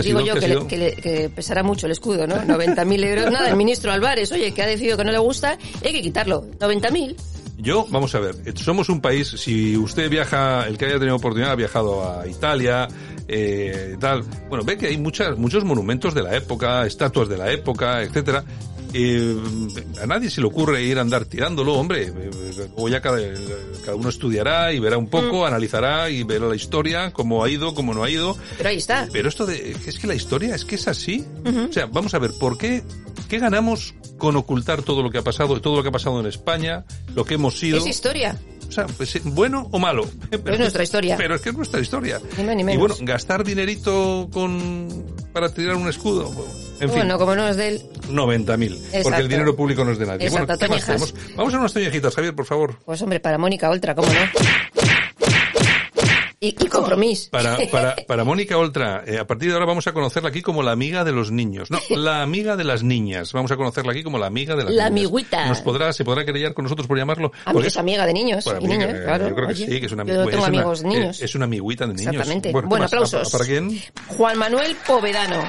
Digo 0.03 0.19
yo 0.21 0.33
¿Qué 0.33 0.39
ha 0.39 0.41
que, 0.41 0.47
le- 0.47 0.53
sido? 0.53 0.67
que 0.67 0.77
le- 0.77 0.93
que 0.95 1.29
pesará 1.29 1.63
mucho 1.63 1.85
el 1.85 1.91
escudo, 1.93 2.27
¿no? 2.27 2.35
90.000 2.35 3.03
euros. 3.05 3.31
Nada, 3.31 3.49
el 3.49 3.55
ministro 3.55 3.91
Álvarez, 3.91 4.31
oye, 4.31 4.53
que 4.53 4.61
ha 4.63 4.67
decidido 4.67 4.97
que 4.97 5.03
no 5.05 5.11
le 5.11 5.17
gusta, 5.19 5.57
hay 5.83 5.91
que 5.93 6.01
quitarlo. 6.01 6.45
90.000. 6.59 7.15
Yo, 7.59 7.87
vamos 7.89 8.13
a 8.13 8.19
ver, 8.19 8.35
eh, 8.45 8.53
somos 8.55 8.87
un 8.89 9.01
país, 9.01 9.27
si 9.29 9.75
usted 9.75 10.09
viaja, 10.11 10.67
el 10.67 10.77
que 10.77 10.85
haya 10.85 10.99
tenido 10.99 11.15
oportunidad 11.15 11.53
ha 11.53 11.55
viajado 11.55 12.07
a 12.19 12.27
Italia, 12.27 12.87
eh, 13.27 13.95
tal, 13.99 14.21
bueno, 14.47 14.63
ve 14.63 14.77
que 14.77 14.85
hay 14.87 14.97
muchas, 14.99 15.35
muchos 15.39 15.63
monumentos 15.63 16.13
de 16.13 16.21
la 16.21 16.35
época, 16.35 16.85
estatuas 16.85 17.27
de 17.29 17.37
la 17.37 17.51
época, 17.51 18.03
etcétera, 18.03 18.43
eh, 18.93 19.35
a 20.01 20.05
nadie 20.07 20.29
se 20.29 20.41
le 20.41 20.47
ocurre 20.47 20.83
ir 20.83 20.97
a 20.97 21.01
andar 21.01 21.25
tirándolo, 21.25 21.73
hombre. 21.75 22.07
eh, 22.07 22.67
O 22.75 22.87
ya 22.89 23.01
cada, 23.01 23.19
cada 23.83 23.95
uno 23.95 24.09
estudiará 24.09 24.73
y 24.73 24.79
verá 24.79 24.97
un 24.97 25.07
poco, 25.09 25.45
analizará 25.45 26.09
y 26.09 26.23
verá 26.23 26.47
la 26.47 26.55
historia, 26.55 27.11
cómo 27.13 27.43
ha 27.43 27.49
ido, 27.49 27.73
cómo 27.75 27.93
no 27.93 28.03
ha 28.03 28.09
ido. 28.09 28.37
Pero 28.57 28.69
ahí 28.69 28.77
está. 28.77 29.07
Pero 29.11 29.29
esto 29.29 29.45
de, 29.45 29.75
es 29.85 29.99
que 29.99 30.07
la 30.07 30.15
historia 30.15 30.55
es 30.55 30.65
que 30.65 30.75
es 30.75 30.87
así. 30.87 31.25
O 31.69 31.71
sea, 31.73 31.85
vamos 31.87 32.13
a 32.13 32.19
ver, 32.19 32.31
¿por 32.39 32.57
qué, 32.57 32.83
qué 33.29 33.39
ganamos 33.39 33.93
con 34.17 34.35
ocultar 34.35 34.81
todo 34.81 35.03
lo 35.03 35.09
que 35.11 35.19
ha 35.19 35.23
pasado, 35.23 35.59
todo 35.61 35.75
lo 35.77 35.83
que 35.83 35.89
ha 35.89 35.91
pasado 35.91 36.19
en 36.19 36.25
España, 36.25 36.85
lo 37.15 37.25
que 37.25 37.35
hemos 37.35 37.59
sido? 37.59 37.77
Es 37.77 37.87
historia. 37.87 38.37
O 38.67 38.71
sea, 38.71 38.85
pues, 38.85 39.15
eh, 39.15 39.21
bueno 39.23 39.69
o 39.71 39.79
malo. 39.79 40.05
Pero 40.29 40.53
es 40.53 40.59
nuestra 40.59 40.83
historia. 40.83 41.15
Pero 41.17 41.35
es 41.35 41.41
que 41.41 41.49
es 41.49 41.55
nuestra 41.55 41.79
historia. 41.79 42.19
Ni 42.37 42.43
más 42.43 42.55
ni 42.55 42.61
Y 42.63 42.65
menos. 42.65 42.79
bueno, 42.79 42.95
gastar 43.01 43.43
dinerito 43.45 44.27
con, 44.31 44.89
para 45.39 45.53
tirar 45.53 45.75
un 45.75 45.87
escudo. 45.87 46.31
bueno, 46.31 46.51
En 46.79 46.89
fin. 46.89 46.97
Bueno, 46.97 47.19
como 47.19 47.35
no 47.35 47.47
es 47.47 47.57
de 47.57 47.67
él, 47.67 47.81
90.000. 48.09 49.03
Porque 49.03 49.19
el 49.19 49.27
dinero 49.27 49.55
público 49.55 49.85
no 49.85 49.91
es 49.91 49.99
de 49.99 50.07
nadie. 50.07 50.25
Exacto, 50.25 50.55
bueno, 50.67 50.83
¿qué 50.83 50.91
más? 50.93 51.13
Vamos 51.35 51.53
a 51.53 51.59
unas 51.59 51.73
toñejitas, 51.73 52.15
Javier, 52.15 52.33
por 52.33 52.45
favor. 52.45 52.79
pues 52.83 52.99
hombre, 53.03 53.19
para 53.19 53.37
Mónica 53.37 53.69
Oltra, 53.69 53.93
¿cómo 53.93 54.07
no? 54.07 54.19
Y, 56.39 56.49
y 56.49 56.67
compromiso. 56.67 57.29
Para, 57.31 57.57
para, 57.71 57.95
para 58.07 58.23
Mónica 58.23 58.57
Oltra, 58.57 59.03
eh, 59.07 59.17
a 59.17 59.25
partir 59.25 59.47
de 59.49 59.53
ahora 59.55 59.65
vamos 59.65 59.87
a 59.87 59.91
conocerla 59.93 60.29
aquí 60.29 60.41
como 60.43 60.61
la 60.61 60.71
amiga 60.71 61.03
de 61.03 61.11
los 61.11 61.31
niños. 61.31 61.71
No, 61.71 61.79
la 61.89 62.21
amiga 62.21 62.55
de 62.55 62.63
las 62.63 62.83
niñas. 62.83 63.33
Vamos 63.33 63.51
a 63.51 63.57
conocerla 63.57 63.91
aquí 63.91 64.03
como 64.03 64.19
la 64.19 64.27
amiga 64.27 64.55
de 64.55 64.63
las 64.65 64.73
La 64.73 64.89
niñas. 64.89 65.07
amiguita. 65.09 65.47
¿Nos 65.47 65.61
podrá, 65.61 65.91
se 65.93 66.05
podrá 66.05 66.23
querellar 66.25 66.53
con 66.53 66.63
nosotros 66.63 66.87
por 66.87 66.95
llamarlo? 66.97 67.31
A 67.45 67.49
mí 67.49 67.53
Porque 67.53 67.67
es 67.69 67.77
amiga 67.77 68.05
de 68.05 68.13
niños 68.13 68.45
y 68.45 68.49
amiga, 68.51 68.67
niñas, 68.77 68.89
eh, 68.95 69.01
claro. 69.03 69.29
Yo 69.29 69.35
creo 69.35 69.47
que 69.47 69.53
Oye, 69.53 69.65
sí, 69.65 69.79
que 69.79 69.85
es 69.87 69.91
una 69.91 70.03
es 70.03 70.07
tengo 70.09 70.23
una- 70.37 70.45
amigos 70.45 70.81
eh, 70.83 70.87
niños. 70.87 71.21
Es 71.21 71.35
una 71.35 71.45
amiguita 71.45 71.87
de 71.87 71.93
niños. 71.95 72.07
Exactamente. 72.13 72.51
Bueno, 72.51 72.67
¿qué 72.67 72.69
Bueno, 72.69 72.85
aplausos. 72.85 73.31
¿Para 73.31 73.45
quién? 73.45 73.81
Juan 74.07 74.37
Manuel 74.37 74.75
Povedano. 74.85 75.43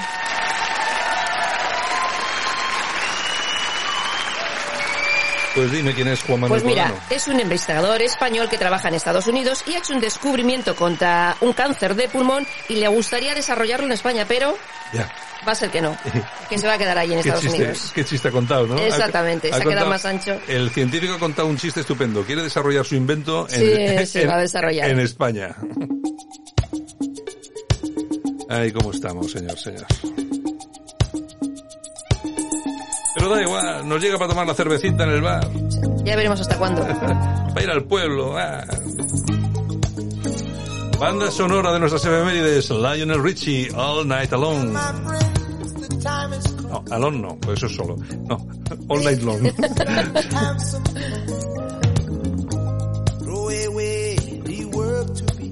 Pues 5.58 5.72
dime 5.72 5.92
quién 5.92 6.06
es 6.06 6.22
Juan 6.22 6.38
Manuel 6.40 6.62
Pues 6.62 6.72
mira, 6.72 6.86
Podano. 6.88 7.06
es 7.10 7.26
un 7.26 7.40
investigador 7.40 8.00
español 8.00 8.48
que 8.48 8.56
trabaja 8.58 8.86
en 8.86 8.94
Estados 8.94 9.26
Unidos 9.26 9.64
y 9.66 9.72
ha 9.74 9.78
hecho 9.78 9.92
un 9.92 9.98
descubrimiento 10.00 10.76
contra 10.76 11.36
un 11.40 11.52
cáncer 11.52 11.96
de 11.96 12.08
pulmón 12.08 12.46
y 12.68 12.76
le 12.76 12.86
gustaría 12.86 13.34
desarrollarlo 13.34 13.84
en 13.86 13.90
España, 13.92 14.24
pero 14.28 14.56
Ya. 14.92 15.10
va 15.46 15.50
a 15.50 15.54
ser 15.56 15.70
que 15.70 15.80
no, 15.80 15.98
que 16.48 16.58
se 16.58 16.66
va 16.68 16.74
a 16.74 16.78
quedar 16.78 16.96
ahí 16.96 17.12
en 17.12 17.18
Estados 17.24 17.40
chiste, 17.42 17.56
Unidos. 17.58 17.90
qué 17.92 18.04
chiste 18.04 18.28
ha 18.28 18.30
contado, 18.30 18.68
¿no? 18.68 18.78
Exactamente, 18.78 19.50
Ha- 19.50 19.56
se 19.56 19.62
ha 19.62 19.64
quedado 19.64 19.88
más 19.88 20.04
ancho. 20.04 20.38
El 20.46 20.70
científico 20.70 21.14
ha 21.14 21.18
contado 21.18 21.48
un 21.48 21.58
chiste 21.58 21.80
estupendo. 21.80 22.22
Quiere 22.22 22.44
desarrollar 22.44 22.84
su 22.86 22.94
invento 22.94 23.48
en, 23.50 23.98
Sí, 24.06 24.08
sí, 24.12 24.18
en- 24.20 24.28
va 24.28 24.36
a 24.36 24.40
desarrollar. 24.40 24.88
en 24.90 25.00
España. 25.00 25.56
Ay, 28.48 28.70
cómo 28.72 28.92
estamos, 28.92 29.30
señor, 29.32 29.58
señor. 29.58 29.84
Pero 33.18 33.30
da 33.30 33.42
igual, 33.42 33.88
nos 33.88 34.00
llega 34.00 34.16
para 34.18 34.28
tomar 34.30 34.46
la 34.46 34.54
cervecita 34.54 35.04
en 35.04 35.10
el 35.10 35.22
bar, 35.22 35.48
Ya 36.04 36.14
veremos 36.16 36.40
hasta 36.40 36.56
cuándo. 36.56 36.82
para 37.54 37.62
ir 37.62 37.70
al 37.70 37.84
pueblo. 37.84 38.36
ah. 38.38 38.64
Banda 40.98 41.30
sonora 41.30 41.72
de 41.72 41.78
nuestras 41.80 42.04
efemérides, 42.04 42.70
Lionel 42.70 43.22
Richie, 43.22 43.68
All 43.74 44.06
Night 44.06 44.32
Alone. 44.32 44.72
No, 46.68 46.84
alone 46.90 47.18
no, 47.18 47.36
pues 47.40 47.58
eso 47.58 47.66
es 47.66 47.74
solo. 47.76 47.96
No, 48.28 48.46
All 48.88 49.04
Night 49.04 49.22
Long. 49.22 49.42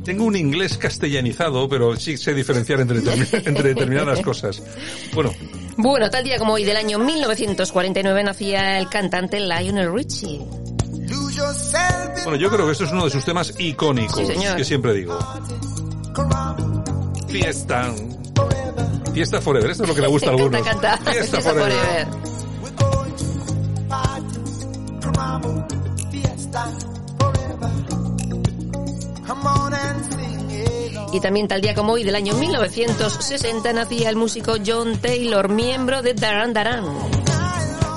Tengo 0.04 0.24
un 0.24 0.36
inglés 0.36 0.78
castellanizado, 0.78 1.68
pero 1.68 1.96
sí 1.96 2.16
sé 2.16 2.32
diferenciar 2.32 2.80
entre, 2.80 2.98
entre 3.44 3.70
determinadas 3.70 4.20
cosas. 4.20 4.62
Bueno, 5.12 5.32
Bueno, 5.78 6.08
tal 6.10 6.24
día 6.24 6.38
como 6.38 6.54
hoy 6.54 6.64
del 6.64 6.76
año 6.76 6.98
1949 6.98 8.22
nacía 8.24 8.78
el 8.78 8.88
cantante 8.88 9.40
Lionel 9.40 9.92
Richie. 9.92 10.40
bueno, 12.24 12.36
yo 12.36 12.50
creo 12.50 12.66
que 12.66 12.72
esto 12.72 12.84
es 12.84 12.92
uno 12.92 13.04
de 13.04 13.10
sus 13.10 13.24
temas 13.24 13.52
icónicos, 13.58 14.26
Sí, 14.26 14.34
que 14.56 14.64
siempre 14.64 14.94
digo. 14.94 15.18
Fiesta. 17.28 17.92
Fiesta 19.12 19.40
Forever, 19.40 19.70
esto 19.70 19.82
es 19.84 19.88
lo 19.88 19.94
que 19.94 20.00
le 20.02 20.08
gusta 20.08 20.28
a 20.28 20.30
algunos. 20.34 20.62
Canta, 20.62 20.90
canta. 20.96 21.10
Fiesta 21.12 21.40
Fiesta 21.40 21.50
Forever. 21.50 21.72
Forever. 21.72 22.25
Y 31.16 31.20
también 31.20 31.48
tal 31.48 31.62
día 31.62 31.74
como 31.74 31.94
hoy 31.94 32.04
del 32.04 32.14
año 32.14 32.34
1960 32.34 33.72
nacía 33.72 34.10
el 34.10 34.16
músico 34.16 34.56
John 34.64 34.98
Taylor, 34.98 35.48
miembro 35.48 36.02
de 36.02 36.12
Daran 36.12 36.52
Daran. 36.52 36.84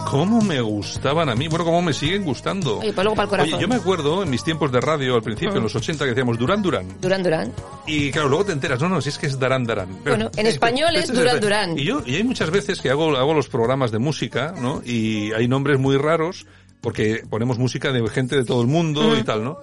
¿Cómo 0.10 0.42
me 0.42 0.62
gustaban 0.62 1.28
a 1.28 1.36
mí? 1.36 1.50
Bueno, 1.50 1.66
¿cómo 1.66 1.82
me 1.82 1.92
siguen 1.92 2.24
gustando? 2.24 2.80
Oye, 2.80 2.94
pues 2.94 3.04
luego 3.04 3.16
para 3.18 3.26
el 3.26 3.30
corazón. 3.30 3.54
Oye, 3.56 3.62
yo 3.62 3.68
me 3.68 3.76
acuerdo 3.76 4.24
en 4.24 4.30
mis 4.30 4.42
tiempos 4.42 4.72
de 4.72 4.80
radio, 4.80 5.16
al 5.16 5.22
principio, 5.22 5.58
en 5.58 5.64
los 5.64 5.76
80, 5.76 6.06
que 6.06 6.12
decíamos 6.12 6.38
Durán 6.40 6.62
Durán. 6.62 6.88
Duran 7.02 7.22
Duran. 7.22 7.54
Y 7.86 8.10
claro, 8.10 8.30
luego 8.30 8.46
te 8.46 8.54
enteras, 8.54 8.80
no, 8.80 8.88
no, 8.88 9.02
si 9.02 9.10
es 9.10 9.18
que 9.18 9.26
es 9.28 9.38
Darán 9.38 9.66
Darán. 9.66 10.00
Pero- 10.02 10.16
Bueno, 10.16 10.32
en 10.38 10.48
español 10.48 10.96
es 10.96 11.04
este 11.10 11.14
Durán 11.18 11.40
Durán. 11.42 11.78
Y 11.78 11.84
yo, 11.84 12.02
y 12.06 12.16
hay 12.16 12.24
muchas 12.24 12.50
veces 12.52 12.80
que 12.80 12.90
hago, 12.90 13.18
hago 13.18 13.34
los 13.34 13.50
programas 13.50 13.92
de 13.92 14.00
música, 14.00 14.54
¿no? 14.62 14.82
Y 14.86 15.34
hay 15.34 15.50
nombres 15.50 15.78
muy 15.78 15.98
raros, 15.98 16.46
porque 16.80 17.22
ponemos 17.30 17.60
música 17.60 17.92
de 17.92 18.08
gente 18.08 18.38
de 18.38 18.46
todo 18.46 18.62
el 18.62 18.68
mundo 18.68 19.18
y 19.18 19.24
tal, 19.24 19.44
¿no? 19.44 19.58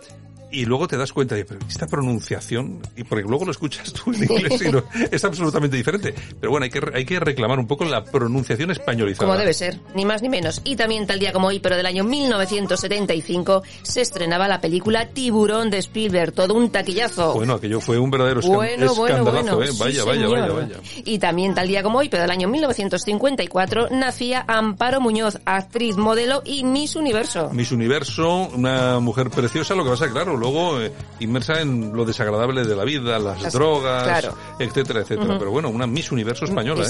Y 0.56 0.64
luego 0.64 0.88
te 0.88 0.96
das 0.96 1.12
cuenta 1.12 1.34
de, 1.34 1.44
pero 1.44 1.60
esta 1.68 1.86
pronunciación, 1.86 2.80
y 2.96 3.04
porque 3.04 3.24
luego 3.28 3.44
lo 3.44 3.50
escuchas 3.50 3.92
tú 3.92 4.10
en 4.12 4.22
inglés 4.22 4.62
y 4.62 4.70
no- 4.70 4.82
es 5.10 5.22
absolutamente 5.22 5.76
diferente. 5.76 6.14
Pero 6.40 6.50
bueno, 6.50 6.64
hay 6.64 6.70
que, 6.70 6.80
hay 6.94 7.04
que 7.04 7.20
reclamar 7.20 7.58
un 7.58 7.66
poco 7.66 7.84
la 7.84 8.02
pronunciación 8.04 8.70
españolizada. 8.70 9.26
Como 9.26 9.38
debe 9.38 9.52
ser, 9.52 9.78
ni 9.94 10.06
más 10.06 10.22
ni 10.22 10.30
menos. 10.30 10.62
Y 10.64 10.76
también 10.76 11.06
tal 11.06 11.18
día 11.18 11.32
como 11.32 11.48
hoy, 11.48 11.60
pero 11.60 11.76
del 11.76 11.84
año 11.84 12.04
1975, 12.04 13.62
se 13.82 14.00
estrenaba 14.00 14.48
la 14.48 14.60
película 14.60 15.08
Tiburón 15.10 15.68
de 15.68 15.76
Spielberg, 15.78 16.32
todo 16.32 16.54
un 16.54 16.70
taquillazo. 16.70 17.34
Bueno, 17.34 17.54
aquello 17.54 17.80
fue 17.80 17.98
un 17.98 18.10
verdadero 18.10 18.40
Bueno, 18.40 18.94
bueno, 18.94 19.16
escandalazo, 19.18 19.56
bueno. 19.56 19.62
¿eh? 19.62 19.72
Sí, 19.72 19.78
Vaya, 19.78 20.04
vaya, 20.04 20.26
vaya, 20.28 20.52
vaya. 20.52 20.76
Y 21.04 21.18
también 21.18 21.54
tal 21.54 21.68
día 21.68 21.82
como 21.82 21.98
hoy, 21.98 22.08
pero 22.08 22.22
del 22.22 22.30
año 22.30 22.48
1954, 22.48 23.88
nacía 23.90 24.44
Amparo 24.48 25.00
Muñoz, 25.00 25.38
actriz, 25.44 25.96
modelo 25.96 26.42
y 26.46 26.64
Miss 26.64 26.96
Universo. 26.96 27.50
Miss 27.52 27.72
Universo, 27.72 28.48
una 28.54 29.00
mujer 29.00 29.28
preciosa, 29.30 29.74
lo 29.74 29.84
que 29.84 29.90
pasa, 29.90 30.10
claro, 30.10 30.36
luego 30.50 30.80
eh, 30.80 30.92
inmersa 31.20 31.60
en 31.60 31.92
lo 31.94 32.04
desagradable 32.04 32.64
de 32.64 32.76
la 32.76 32.84
vida, 32.84 33.18
las 33.18 33.42
Las- 33.42 33.52
drogas, 33.52 34.02
claro. 34.04 34.34
etcétera, 34.58 35.00
etcétera. 35.00 35.36
Pero 35.38 35.50
bueno, 35.50 35.68
una 35.68 35.86
Miss 35.86 36.12
Universo 36.12 36.44
española, 36.44 36.82
¿eh? 36.82 36.86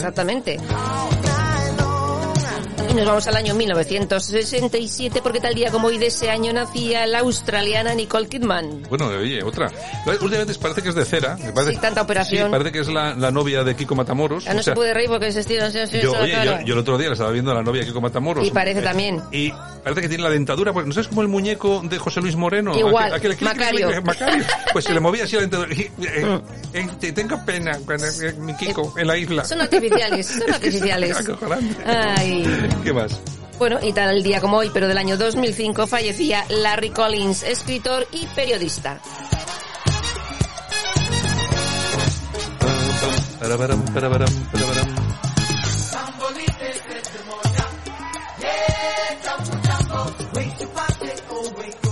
Y 2.89 2.95
nos 2.95 3.07
vamos 3.07 3.27
al 3.27 3.37
año 3.37 3.55
1967 3.55 5.21
porque 5.23 5.41
tal 5.41 5.55
día 5.55 5.71
como 5.71 5.89
hoy 5.89 5.99
de 5.99 6.07
ese 6.07 6.31
año 6.31 6.53
nacía 6.53 7.07
la 7.07 7.21
australiana 7.21 7.95
Nicole 7.95 8.29
Kidman. 8.29 8.83
Bueno, 8.89 9.07
oye, 9.09 9.43
otra. 9.43 9.71
Últimamente 10.07 10.55
parece 10.61 10.83
que 10.83 10.91
es 10.91 10.95
de 10.95 11.05
cera. 11.05 11.37
me 11.37 11.53
Parece, 11.53 11.73
Sí, 11.75 11.79
tanta 11.81 12.03
operación. 12.03 12.47
Sí, 12.47 12.51
parece 12.53 12.73
que 12.73 12.81
es 12.81 12.89
la, 12.89 13.15
la 13.15 13.31
novia 13.31 13.65
de 13.65 13.75
Kiko 13.75 13.95
Matamoros. 13.97 14.45
Ya 14.45 14.55
no 14.55 14.61
o 14.61 14.63
sea, 14.63 14.73
se 14.73 14.77
puede 14.77 14.95
reír 14.95 15.09
porque 15.09 15.33
se 15.33 15.41
estira 15.41 15.67
así, 15.67 15.79
así, 15.79 16.01
yo, 16.01 16.13
oye, 16.13 16.37
yo, 16.45 16.61
yo 16.65 16.75
el 16.75 16.81
otro 16.81 16.97
día 16.99 17.09
la 17.09 17.15
estaba 17.15 17.31
viendo 17.33 17.51
a 17.51 17.55
la 17.55 17.63
novia 17.63 17.81
de 17.83 17.89
Kiko 17.89 18.01
Matamoros. 18.01 18.47
Y 18.47 18.51
parece 18.51 18.81
Eh, 18.81 18.83
también. 18.83 19.23
Y 19.33 19.51
parece 19.83 20.03
que 20.03 20.09
tiene 20.09 20.23
la 20.25 20.31
dentadura, 20.31 20.73
pues, 20.73 20.87
¿no 20.87 20.93
sabes 20.93 21.09
como 21.09 21.23
el 21.23 21.29
muñeco 21.29 21.83
de 21.85 21.99
José 21.99 22.21
Luis 22.21 22.37
Moreno? 22.37 22.77
Igual, 22.79 23.13
Aquel- 23.13 23.33
aquel- 23.33 23.45
Macario. 23.45 23.89
Mm. 24.01 24.05
Macario. 24.05 24.45
Pues 24.73 24.85
se 24.85 24.93
le 24.95 25.01
movía 25.01 25.25
así 25.25 25.35
la 25.37 25.43
dentadura. 25.43 25.75
Y, 25.75 25.81
eh, 25.81 26.41
eh, 26.75 26.89
te 27.01 27.13
tengo 27.13 27.45
pena, 27.45 27.73
eh, 27.73 28.33
mi 28.39 28.55
Kiko, 28.55 28.95
en 28.97 29.07
la 29.07 29.17
isla. 29.17 29.45
Son 29.45 29.61
artificiales, 29.61 30.27
son 30.27 30.51
artificiales. 30.55 31.17
Acojonante. 31.19 32.66
¿Qué 32.83 32.93
más? 32.93 33.21
Bueno, 33.59 33.79
y 33.83 33.93
tal 33.93 34.23
día 34.23 34.41
como 34.41 34.59
hoy, 34.59 34.71
pero 34.73 34.87
del 34.87 34.99
año 34.99 35.17
2005, 35.17 35.87
fallecía 35.87 36.45
Larry 36.49 36.91
Collins, 36.91 37.43
escritor 37.43 38.07
y 38.13 38.27
periodista. 38.27 39.01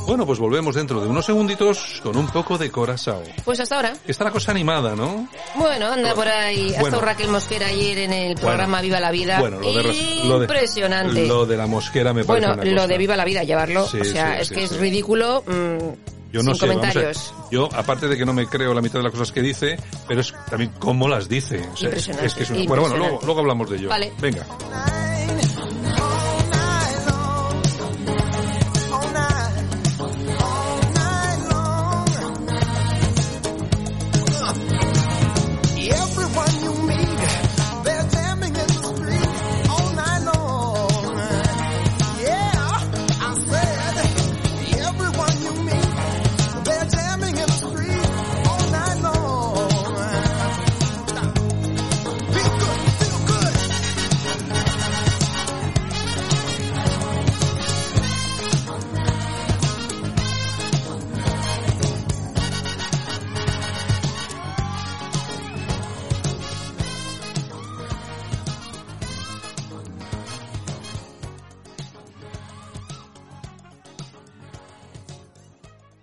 Bueno, 0.06 0.26
pues 0.26 0.38
volvemos 0.38 0.74
dentro 0.74 1.00
de 1.00 1.08
unos 1.08 1.24
segunditos 1.24 2.00
con 2.02 2.16
un 2.16 2.26
poco 2.28 2.58
de 2.58 2.70
corazao. 2.70 3.22
Pues 3.44 3.58
hasta 3.60 3.76
ahora. 3.76 3.94
Está 4.06 4.24
la 4.24 4.30
cosa 4.30 4.50
animada, 4.52 4.94
¿no? 4.94 5.26
Bueno, 5.56 5.86
anda 5.90 6.14
por 6.14 6.28
ahí. 6.28 6.68
Ha 6.68 6.80
Bueno. 6.80 6.84
estado 6.96 7.02
Raquel 7.02 7.28
Mosquera 7.30 7.68
ayer 7.68 7.98
en 7.98 8.12
el 8.12 8.34
programa 8.36 8.82
Viva 8.82 9.00
la 9.00 9.10
Vida. 9.10 9.40
Bueno, 9.40 9.60
lo 9.60 9.72
de, 9.72 9.82
lo 10.26 10.38
de- 10.40 10.44
Impresionante. 10.44 11.26
Lo 11.26 11.46
de 11.46 11.56
la 11.56 11.66
mosquera 11.66 12.12
me 12.12 12.22
parece 12.24 12.46
bueno, 12.48 12.62
una 12.62 12.70
lo 12.82 12.86
de 12.86 12.98
Viva 12.98 13.16
la 13.16 13.24
Vida, 13.24 13.44
llevarlo. 13.44 13.86
Sí, 13.86 13.98
o 14.00 14.04
sea, 14.04 14.34
sí, 14.36 14.42
es 14.42 14.48
sí, 14.48 14.54
que 14.54 14.64
es 14.64 14.76
ridículo. 14.76 15.42
mm, 15.46 16.32
Yo 16.32 16.42
no 16.42 16.54
sin 16.54 16.60
sé, 16.60 16.66
vamos 16.66 16.84
a 16.84 16.86
ver. 16.86 16.92
comentarios. 16.92 17.34
Yo, 17.50 17.68
aparte 17.72 18.06
de 18.06 18.18
que 18.18 18.26
no 18.26 18.34
me 18.34 18.46
creo 18.46 18.74
la 18.74 18.82
mitad 18.82 18.98
de 18.98 19.04
las 19.04 19.12
cosas 19.12 19.32
que 19.32 19.40
dice, 19.40 19.78
pero 20.06 20.20
es 20.20 20.34
también 20.50 20.70
cómo 20.78 21.08
las 21.08 21.28
dice. 21.30 21.60
O 21.72 21.76
sea, 21.76 21.88
es- 21.88 22.06
Impresionante, 22.08 22.26
es 22.26 22.34
que 22.34 22.42
es 22.42 22.50
una- 22.50 22.64
Bueno, 22.66 22.82
bueno, 22.82 22.96
luego, 22.98 23.20
luego 23.24 23.40
hablamos 23.40 23.70
de 23.70 23.76
ello. 23.78 23.88
Vale. 23.88 24.12
Venga. 24.20 24.44